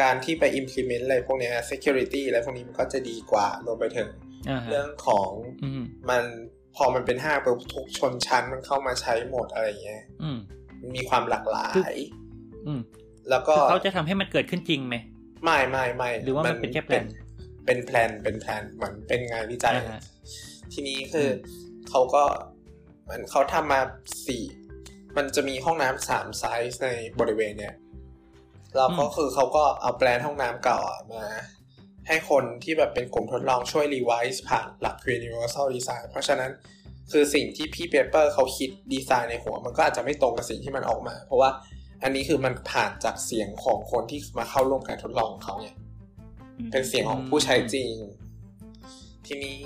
[0.00, 4.08] การที่ไป implement อะไรพวกเนี้ย security อะไรพวกนี้มันก็จะดีกว่ารวมไปถึง
[4.50, 5.30] อ่าฮะเรื่องของ
[5.64, 6.22] อืมมัน
[6.76, 10.38] พอมันเป็นห้างปุ๊บทุกชนชั้นมันเข้ามาใช้หมดอะไรเงี้ยอืม
[10.80, 11.98] มันมีความหลากหลาคือย
[12.66, 12.80] อืม
[13.30, 14.96] แล้วก็คือเขาจะทำให้มันเกิดขึ้นจริงไหม
[15.44, 17.04] ไม่ไม่ไม่หรือว่ามันเป็นแค่แพลน
[17.66, 20.02] เป็นแพลนเป็นแพลนเหมือนเป็นงานวิจัยอ่าฮะ
[20.72, 21.28] ทีนี้คืออ
[21.90, 22.24] เขาก็
[23.02, 23.80] เหมือนเขาทำมา
[24.26, 24.44] สี่
[25.16, 26.88] มันจะมีห้องน้ำสามไซส์ใน
[27.20, 27.74] บริเวณเนี้ย
[28.76, 31.24] แล้วก็คือเขาก็เอาแปลนห้องน้ำเก่าอะมา
[32.06, 36.50] ให้คนที่แบบเป็นกลุ่มทดลองช่วยรีไวซ์ผ่านหลัก Universal Design เพราะฉะนั้น
[37.10, 41.50] คือสิ่งที่พี่เปเปอร์เขาคิดดีไซน์ในหัว มันก็อาจจะไม่ตรงกับสิ่งที่มันออกมา เพราะว่า
[42.02, 45.68] อันนี้คือมันผ่านจากเสียงของคนที่มาเข้าร่วมการทดลองของเขาไง
[46.70, 47.92] เป็นเสียงของผู้ใช้จริง
[49.26, 49.58] ทีนี้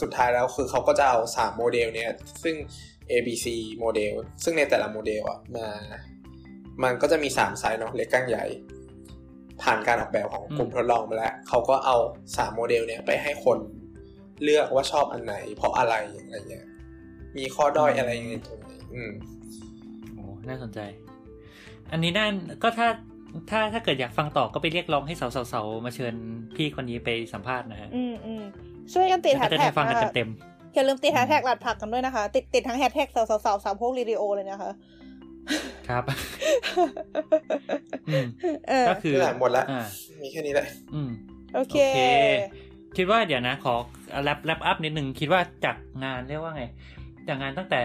[0.00, 2.10] สุดท้ายแล้วคือเขาก็จะเอาสามโมเดลเนี้ย
[2.42, 2.56] ซึ่ง
[3.10, 3.46] A B C
[3.78, 4.12] โมเดล
[4.44, 5.68] ซึ่งในแต่ละโมเดลอะมา
[6.82, 8.44] มันก็จะมีสามไซส์เนาะเล็กกลางใหญ่
[9.62, 11.96] ผ่านการออกแบบของกลุ่มทดลองมาแล้ว เขาก็เอา
[12.36, 13.58] สามโมเดลเนี้ยไปให้คน
[14.42, 16.66] เลือกว่าชอบอันไหน เพราะอะไรอะไรเงี้ย
[17.38, 19.12] มีข้อด้อยอะไรยังไงตรงไหนอืม
[20.14, 20.80] โอ้น่าสนใจ
[21.92, 22.26] อันนี้น่า
[22.62, 22.88] ก็ถ้า
[23.50, 26.14] ถ้าถ้าเกิดอยากฟังต่อก็ไปเรียกร้องให้สาวๆๆมาเชิญ
[26.56, 28.44] พี่คนนี้ไปสัมภาษณ์นะฮะ อืมอืม
[28.92, 30.28] ช่วยกันติดแฮก็ชจะแท็ได้กฟังกันนะคะเต็ม
[30.74, 36.04] อย่าลืมติดแฮชแท็กหลัดผักกันด้วยนะคะ ติดติดทั้งแฮชแท็กสาวสาวสาวสาวพวกรีดิโอเลยนะคะๆครับ
[38.08, 38.26] อืม
[38.68, 39.82] เออก็คือนี่แหละหมดละอ่า
[40.22, 41.10] มีแค่นี้แหละอืม
[41.54, 42.00] โอเคโอเค
[42.96, 43.74] คิดว่าเดี๋ยวนะ ขอ
[44.22, 46.64] แรปแรปอัพนิดนึง คิดว่าจากงานเรียกว่าไง
[47.28, 47.80] จากงานตั้งแต่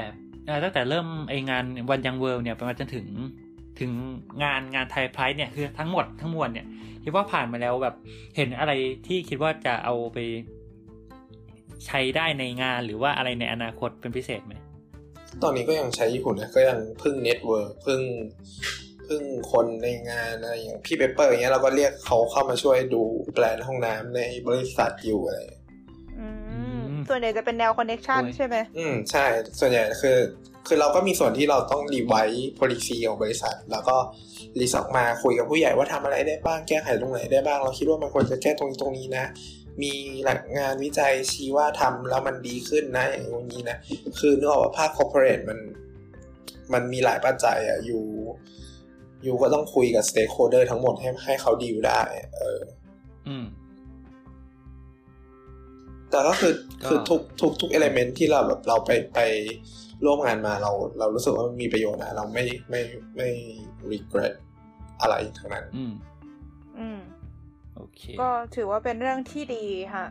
[0.45, 3.07] เอ่อตั้งแต่เริ่มไองานวันยังเวิลด์เนี่ยไปมาจนถึง
[3.79, 3.91] ถึง
[4.43, 6.65] งานงานไทย Pride เนี่ยคือทั้งหมดทั้งมวลเนี่ย
[7.03, 7.95] คิดว่าผ่านมาแล้วแบบ
[8.35, 8.71] เห็นอะไร
[9.07, 10.17] ที่คิดว่าจะเอาไป
[11.85, 14.53] ใช้ได้ในงานหรือว่าอะไรในอนาคตเป็นพิเศษไหม
[15.43, 18.01] ตอนนี้ก็ยังใช้ญี่ปุ่นนะก็ยังพึ่ง network พึ่ง
[19.07, 23.01] พึ่งคนในงานอะไรอย่างพี่เปเปอร์อย่างเงี้ยเราก็เรียกเขาเข้ามาช่วยดู
[23.33, 25.63] แปลนห้องน้ำในบริษัทอยู่อะไรอย่างเงี้ย
[26.19, 26.27] อื
[26.77, 29.25] มส่วนใหญ่จะเป็นแนว connection ใช่ไหมอืมใช่
[29.59, 30.17] ส่วนใหญ่คือ
[30.67, 33.95] คือเราก็มีส่วนที่เราต้องรีไวซ์ policy ของบริษัท แล้วก็
[34.59, 39.25] รีสออกมาคุยกับผู้ใหญ่ว่าทำอะไรได้บ้างแก้ไขตรงไหนได้บ้าง เราคิดว่ามันควรจะแก้ตรงนี้ตรงนี้นะ
[39.81, 43.77] มีหลักงานวิจัยชี้ว่าทำแล้วมันดีขึ้นนะอย่างนี้นะ
[44.19, 45.59] คือนึกออกว่าภาค corporate มัน
[46.73, 48.03] มันมีหลายปัจจัยอะอยู่
[49.23, 52.01] อยู่ก็ต้องคุยกับ stakeholder ทั้งหมดให้ให้เขาดีลได้
[52.37, 52.61] เออ
[53.27, 53.45] อืม
[56.11, 56.53] แต่ก็คือ
[56.83, 59.19] ก็คือทุกทุกทุกเอลเมนที่เราแบบเราไปไป
[60.05, 62.81] ร่วมงานมาเรา เรารู้สึกว่ามันมีประโยชน์นะเราไม่ไม่
[63.15, 63.29] ไม่
[63.91, 64.33] regret
[65.01, 66.16] อะไรทั้งนั้น อืมอืม
[67.77, 70.05] โอเค ก็ถือว่าเป็นเรื่องที่ดีค่ะ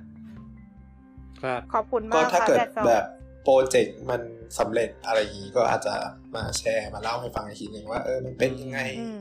[1.43, 3.05] ครับขอบคุณก็มากถ้าค่ะเกิดแดดซองแบบ
[3.43, 4.21] โปรเจกต์มัน
[4.59, 5.95] สำเร็จอะไรอย่างนี้ก็อาจจะ
[6.37, 9.21] มาแชร์มาเล่าให้ฟังอีกทีหนึ่งว่าเออมันเป็นยังไงอืม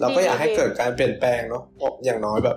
[0.00, 2.56] เราก็อยากให้ดีเกิดการเปลี่ยนแปลงเนาะเพราะอย่างน้อยแบบ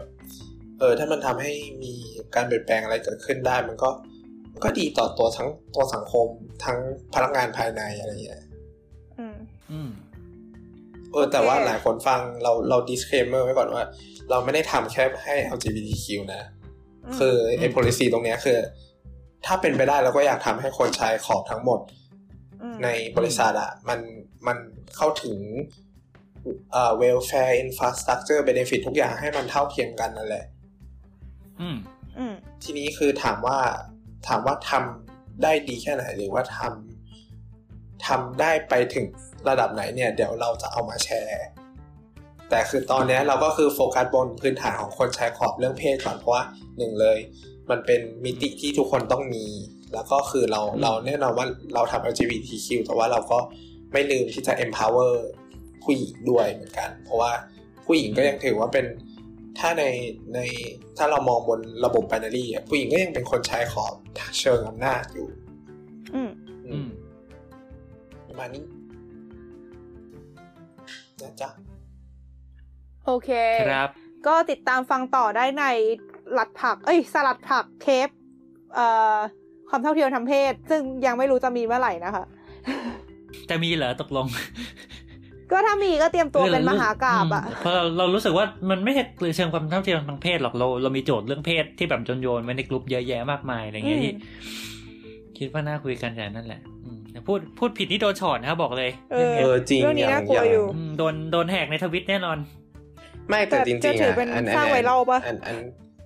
[0.80, 1.52] เออ ถ้ามันทำให้
[1.84, 1.94] มี
[2.36, 3.90] การเปลี่ยนแปลงอะไรเกิดขึ้นได้ มันก็
[4.52, 6.28] มันก็ดีต่อตัวทั้งตัวสังคม
[6.64, 6.78] ทั้ง
[7.14, 8.44] พนักงานภายในอะไรอย่างเงี้ย
[9.20, 9.38] อืม
[9.72, 9.90] อืม
[11.12, 13.84] เออแต่ว่าโอเคหลายคนฟังเราเรา disclaimer ไว้ก่อนว่า
[14.30, 16.44] เราไม่ได้ทำแค่ให้ LGBTQ นะ
[17.06, 18.58] มคือไอ้อืม policy ตรงเนี้ยคือ
[19.46, 21.80] ถ้าเป็นไปได้เราก็อยากทำให้คนใช้ของทั้งหมด
[22.74, 24.00] มในบริษัทอะมัน
[24.48, 24.58] มัน
[24.96, 25.38] เข้าถึง
[26.72, 30.46] เอ่อ welfare infrastructure benefit ทุกอย่างให้มันเท่าเทียมกันนั่นแหละ
[31.62, 31.78] อืม
[32.18, 33.60] อืมทีนี้คือถามว่า
[34.28, 39.06] ถามว่าทำได้ดีแค่ไหน หรือว่าทำทำได้ไปถึง
[39.50, 41.44] ระดับไหนเนี่ย เดี๋ยวเราจะเอามาแชร์
[42.50, 46.44] แต่คือตอนเนี้ยเราก็คือโฟกัสบนพื้นฐานของคนใช้ขอบเรื่องเพศก่อนเพราะว่า
[46.78, 47.18] หนึ่งเลย
[47.70, 49.46] มันเป็นมิติที่ทุกคนต้องมี
[49.94, 53.40] แล้วก็คือเราอืมเราแน่นอนว่าเราทำ LGBTQ แต่ว่าเราก็
[53.92, 55.14] ไม่ลืมที่จะ empower
[55.84, 57.32] ผู้หญิงด้วยเหมือนกัน เพราะว่า
[57.86, 58.86] ผู้หญิงก็ยังถือว่าเป็น
[59.60, 59.84] ถ้าใน
[60.34, 60.40] ใน
[60.98, 63.94] ถ้าเรามองบนระบบ binary อะผู้หญิงก็ยังเป็นคนใช้ขอบ
[64.40, 65.28] เชิงอำนาจอยู่
[66.16, 66.32] อืม
[66.68, 66.90] อือืมม
[68.28, 68.64] ประมาณนี้
[71.22, 71.50] นะจ๊ะ
[73.06, 73.30] โอเค
[73.70, 73.90] ครับ
[74.28, 75.66] ก็ติดตามฟังต่อได้ใน
[76.34, 78.08] หลัดผัก เอ้ย สลัดผักเทป
[78.76, 79.18] เอ่อ
[79.70, 82.24] ความเท่าเทียมทางเพศ ซึ่งยังไม่รู้จะมีเมื่อไหร่นะคะ
[83.50, 84.26] จะมีเหรอตกลง
[85.52, 89.04] ก็ถ้ามีก็เตรียมตัวเป็นมหากราบอะมเพราะเราเรารู้สึกว่ามันไม่ใช่
[89.36, 94.14] เชิงความเท่าเทียมทางเพศหรอกเราเรามีโจทย์เรื่องเพศที่แบบโยนโยนๆไว้ในกลุ่มเยอะแยะมากมายอะไรเงี้ยอืมที่
[95.38, 102.38] คิดว่าน่าคุยกันแต่นั่นแหละอืมแต่พูดพูดผิดนี่โดนช็อตนะครับบอกเลยเออเออจริงเรื่องนี้ย่น่ากลัวอยู่อืมโดนโดนแหกในทวิตแน่นอน
[103.30, 105.58] ไม่แต่จริงจะๆถืออะเป็นอันสร้างไวรัลปะอันอัน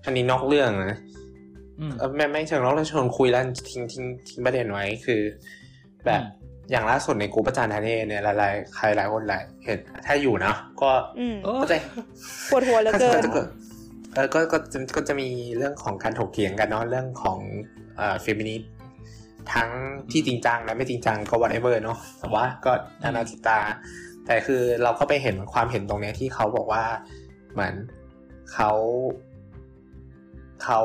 [0.05, 0.99] อันนี้นอกเรื่องนะ
[1.79, 5.21] อืมเออไม่ไม่เชิงนอกเรื่องชวนคุยแล้วทิ้งทิ้งทิ้งประเด็นไว้คือ
[6.05, 6.35] แบบอืม
[6.71, 10.89] อย่างล่าสุดในกลุ่มประจานทเทศเนี่ยหลายๆใครหลายคนหลายเห็นถ้าอยู่เนาะก็
[11.19, 11.77] อืมโอ้ก็จะ
[12.51, 13.41] ปวดหัวเหลือเกินก็
[14.13, 17.37] เออก็ก็จะก็จะมีเรื่องของการถกเถียงกันเนาะเรื่องของ
[17.97, 18.71] เอ่อเฟมินิสต์
[19.53, 19.69] ทั้ง
[20.11, 22.71] ที่จริงจังและไม่จริงจังก็ whatever เนาะแต่ว่าก็
[23.03, 23.59] นานาจิตา
[24.27, 26.83] แต่คือเราก็ไปเห็นความเห็นตรงเนี้ยที่เขาบอกว่า
[27.53, 27.73] เหมือน
[28.53, 28.71] เขา
[30.63, 30.79] เขา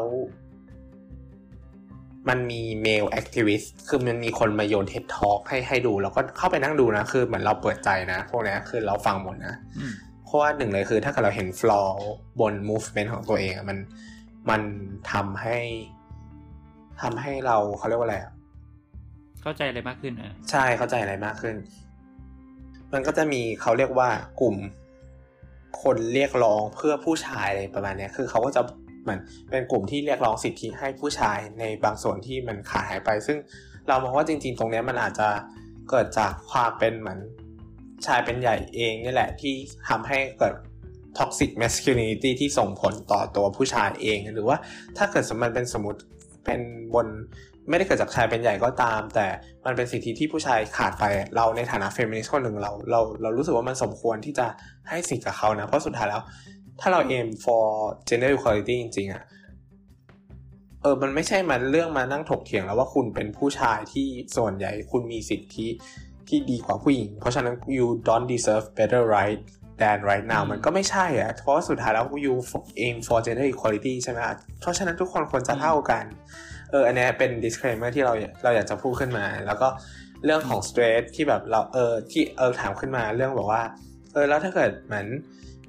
[2.28, 9.93] มันมี male activist คือมันมีคนมาโยนเท็ดทอกให้ให้ดูแล้วก็เข้าไปนั่งดูนะ คือเหมือนเราเปิดใจนะ พวกเนี้ยคือเราฟังหมดนะอืม
[10.24, 11.99] เพราะว่าหนึ่งเลยคือถ้าเกิดเราเห็นฟลอร์
[12.40, 13.78] บน movement ของตัวเองอะมัน
[14.51, 14.62] มัน
[15.12, 15.59] ทำให้
[17.03, 18.32] ทำให้เราเขาเรียกว่าอะไรอะ
[19.43, 21.57] เข้าใจอะไรมากขึ้นอะใช่เข้าใจอะไรมากขึ้น
[22.93, 24.57] มันก็จะมีเขาเรียกว่ากลุ่ม
[25.82, 28.62] คนเรียกร้องเพื่อผู้ชายอะไรประมาณนี้คือเขาก็จะ
[29.03, 29.20] เหมือน
[29.51, 33.38] เป็นกลุ่มที่เรียกร้องสิทธิให้ผู้ชายในบางส่วนที่มันขาดหายไป ซึ่ง
[33.88, 35.28] เรามองว่าจริง ๆ ตรงนี้มันอาจจะ
[35.90, 37.20] เกิดจากความเป็นเหมือน
[38.07, 39.55] ชายเป็นใหญ่เองนี่แหละที่
[39.88, 40.55] ทำให้เกิด
[41.18, 44.57] toxic masculinity ที่ส่งผลต่อตัวผู้ชายเอง หรือว่า
[44.97, 46.01] ถ้าเกิดสมมติเป็นสมมติ
[46.45, 46.61] เป็น
[46.95, 47.07] บน
[47.69, 49.27] ไม่ได้เกิดจากชายเป็นใหญ่ก็ตาม แต่
[49.67, 51.05] มันเป็นสิทธิที่ผู้ชายขาดไป
[51.37, 54.47] เราในฐานะเฟมินิสต์คนหนึ่งเราเราเรารู้สึกว่ามันสมควรที่จะ
[54.89, 56.23] ให้สิทธิ์กับเขานะ เพราะสุดท้ายแล้ว
[56.81, 57.65] ถ้าเรา aim for
[58.09, 59.23] gender equality จริง ๆอะ
[60.83, 64.07] เออมันไม่ใช่มันเรื่องมานั่งถกเถียงแล้วว่าคุณเป็นผู้ชายที่
[64.37, 65.69] ส่วนใหญ่คุณมีสิทธิ
[66.29, 69.41] ที่ดีกว่าผู้หญิง เพราะฉะนั้น you don't deserve better right
[69.81, 72.35] than right now มันก็ไม่ใช่อะเพราะสุดท้ายแล้ว you
[72.85, 74.21] aim for gender equality ใช่ไหม
[74.61, 76.05] เพราะฉะนั้นทุกคนควรจะเท่ากัน
[76.73, 78.12] เอออันเนี้ยเป็น disclaimer ที่เรา
[78.43, 79.68] เราอยากจะพูดขึ้นมา แล้วก็
[80.25, 83.62] เรื่องของ stress ที่แบบเราเออที่เออถามขึ้นมาเรื่องบอกว่า
[84.12, 85.07] เออแล้วถ้าเกิดเหมือน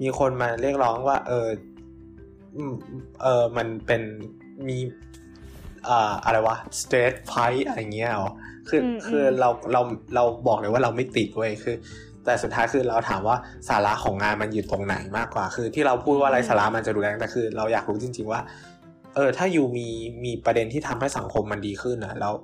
[0.02, 1.48] มีคนมาเรียกร้องว่า เออ
[2.56, 2.74] อืม
[3.22, 4.02] เออมันเป็น
[4.68, 4.78] มี
[5.88, 8.30] อ่าอะไรวะ stress fight อะไรเงี้ยเหรอ
[8.68, 9.80] คืออืมคืออืมเราเรา
[10.14, 11.76] เราบอกเลยว่าเราไม่ติดเว้ยคือ
[12.24, 13.36] แต่สุดท้ายคือเราถามว่า
[13.68, 18.40] สาระของงานมันอยู่ตรงไหนมากกว่า คือที่เราพูดว่าอะไรสาระมันจะดูแรงแต่คือ เราอยากรู้จริง ๆ ว่า
[19.14, 19.88] เออถ้ายูมี
[20.24, 22.34] มีประเด็นที่ทำให้สังคมมันดีขึ้นนะแล้ว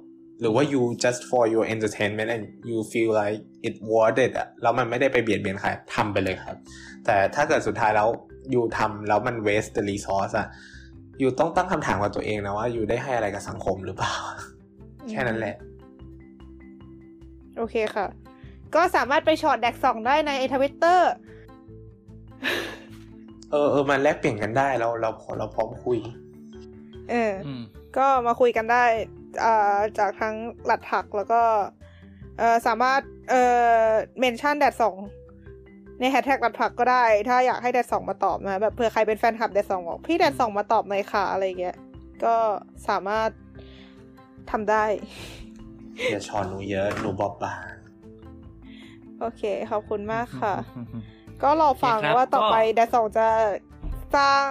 [0.41, 6.57] หรือว่า you just for your entertainment and you feel like it worth it อะแล้วมันไม่ได้ไปเบียดเบียนใครทำไปเลยครับ
[7.07, 8.09] แต่ถ้าเกิดสุดท้ายแล้ว
[8.55, 10.47] ยูทำแล้วมัน waste the resource อะ
[11.23, 14.15] ยูต้องตั้งคำถามกับตัวเองนะว่ายูได้ให้อะไรกับสังคมหรือเปล่า
[15.11, 15.57] แค่นั้นแหละ
[17.57, 18.07] โอเคค่ะ
[18.75, 21.11] ก็สามารถไปช็อตแดกสองได้ในทวิตเตอร์
[23.51, 25.99] เออเออมันแลกเปลี่ยนกันได้เราเราเราพร้อมคุย
[27.11, 27.63] เอออืม
[27.97, 28.85] ก็มาคุยกันได้
[29.45, 30.35] อ่าจากทั้ง
[30.67, 31.43] หลัดผักแล้วก็
[32.39, 33.35] เออสามารถเอ
[33.83, 33.85] อ
[34.19, 34.97] เมนชั่นแดดสอง
[36.01, 41.77] ในแฮชแท็กหลัดผักก็ได้ ถ้าอยากให้แดดสองมาตอบนะแบบเผื่อใครเป็นแฟนคลับแดดสองบอกพี่แดดสองมาตอบหน่อยค่ะอะไรเงี้ย
[42.25, 42.35] ก็
[42.89, 43.31] สามารถ
[44.51, 44.85] ทำได้
[46.11, 47.75] อย่าชอนหนูเยอะหนูบอบบาง
[49.21, 50.55] โอเค ขอบคุณมากค่ะ
[51.43, 53.27] ก็รอฟังโอเคครับว่าต่อไปก็แดดสองจะ
[54.17, 54.49] สร้าง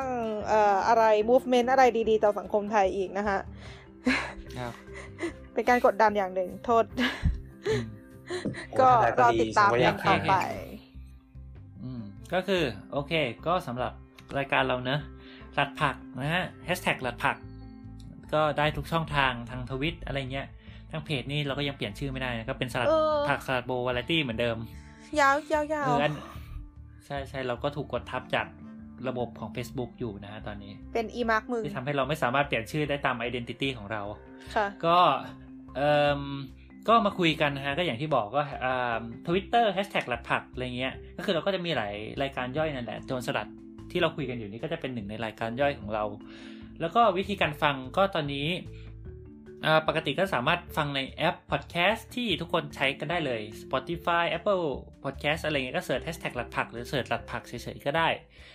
[0.48, 3.38] เอ่ออะไร movement อะไรดีๆ ต่อสังคมไทยอีกนะคะ
[4.60, 4.74] ครับ
[5.54, 6.84] เป็นการกดดันอย่างหนึ่ง โทษ
[7.68, 7.84] อืม
[8.80, 10.36] ก็โอ้ถ้รอไติดตามฉันก็อกัยานกต่อไป
[11.84, 12.02] อืม
[12.34, 13.14] ก็คือ โอเค
[13.48, 13.92] ก็สำหรับ
[14.38, 15.00] รายการเราเนอะ
[15.56, 17.36] หลัดผักนะฮะแฮชแท็กหลัดผัก
[18.34, 20.48] ก็ได้ทุกช่องทางทางทวิตอะไรเงี้ย
[20.92, 24.58] ทางเพจนี่เราก็ยังเปลี่ยนชื่อไม่ได้นะก็เป็นสลัดเออผักสลัดโบวาไรตี้เหมือนเดิม
[25.20, 26.14] ยาวยาวยาวคืออัน
[27.06, 28.46] ใช่ใช่เราก็ถูกกดทับจาก
[29.08, 34.02] ระบบของ Facebook อยู่นะฮะตอนนี้ เป็นอีมาร์กมึงที่ทำให้เราไม่สามารถเปลี่ยนชื่อได้ตาม identity ของเรา
[34.56, 34.98] ค่ะ ก็
[35.76, 36.22] เอ่ม
[36.88, 38.42] ก็มาคุยกันนะฮะก็อย่างที่บอกก็
[39.28, 43.48] ทวิตเตอร์แฮชแท็กหลัดผักอะไรเงี้ย ก็คือเราก็จะมีหลายรายการย่อยนั่นแหละโจรสลัด
[43.92, 46.04] ที่เราคุยกันอยู่นี่ก็จะเป็นหนึ่งในรายการย่อยของเรา
[46.82, 48.89] แล้วก็วิธีการฟังก็ตอนนี้อ่า
[49.88, 54.66] ปกติก็สามารถฟังในแอปพอดแคสต์ที่ทุกคนใช้กันได้เลย Spotify Apple
[55.04, 58.08] Podcast อะไรเงี้ยก็ search แฮชแท็กหลัดผักหรือ search หลัดผักเฉยๆก็ได้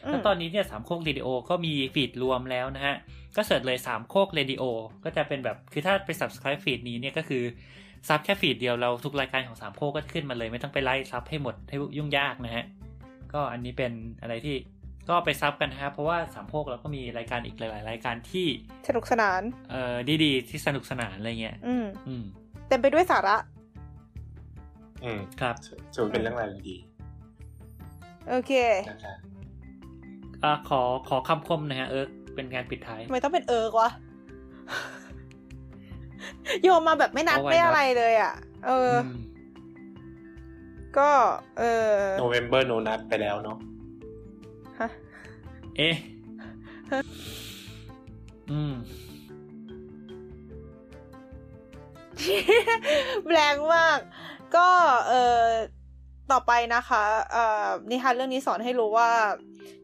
[0.04, 2.96] อืมแล้วตอนนี้เนี่ยสามโคกเรดิโอก็มี feed รวมแล้วนะฮะ
[3.36, 4.62] ก็ search เลยสามโคกเรดิโอ
[5.04, 7.42] ก็จะเป็นแบบคือถ้าไป subscribe feed นี้เนี่ยก็คือ
[8.08, 12.64] sub แค่ feed เดียวเราทุกรายการของสามโคกก็ขึ้นมาเลย ไม่ต้องไปไล่ sub ให้หมดให้ยุ่งยากนะฮะ
[13.32, 13.92] ก็อันนี้เป็น
[14.22, 14.56] อะไรที่
[15.08, 18.46] ก็ไป sub กันนะครับ เพราะว่าสามโคกเราก็มีรายการอีกหลายๆ รายการที่
[18.88, 22.24] สนุกสนานเอ่อดีๆ ที่สนุกสนานอะไรเงี้ยอืมอืม
[22.68, 23.36] เต็มไปด้วยสาระ
[25.04, 25.54] อืมครับ
[25.94, 26.76] จะเป็นเรื่องอะไรดี
[28.28, 28.52] โอเค
[28.90, 29.18] นะครับ
[30.44, 33.90] อะขอขอคำคมนะฮะเอิร์กเป็นงานปิดท้ายทำไมต้องเป็นเอิร์กวะ
[36.62, 37.66] โยมมาแบบไม่นัด Oh, why ไม่ not?
[37.66, 38.34] อะไรเลยอะ
[38.66, 39.16] เอออม
[40.98, 41.10] ก็
[41.58, 43.73] เออโนเวมเบอร์โนนัทไปแล้วเนาะฮะ
[45.76, 45.96] เอ๊ะ
[48.50, 48.74] อืม
[53.32, 53.98] แรงมาก
[54.56, 54.68] ก็
[55.08, 55.44] เออ
[56.32, 57.02] ต่อไปนะคะ
[57.32, 59.10] เอ่อนิทานเรื่องนี้สอนให้รู้ว่า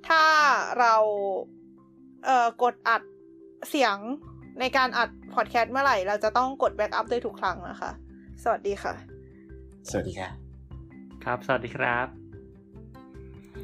[0.09, 0.23] ถ้า
[0.79, 0.95] เรา
[2.25, 3.03] เอ่อกดอัด
[3.69, 3.97] เสียง
[4.61, 7.91] ในการอัดพอดแคสต์เมื่อไหร่ เราจะต้องกดแบ็กอัพด้วยทุกครั้งนะคะ
[8.43, 8.95] สวัสดีค่ะ
[9.91, 10.31] สวัสดีค่ะ
[11.25, 12.07] ครับ สวัสดีครับ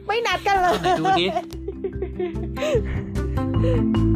[0.06, 1.26] ไม่นัดกันเลยไหนดูดิ
[2.16, 2.24] 呵
[2.56, 2.70] 呵
[3.62, 4.15] 呵。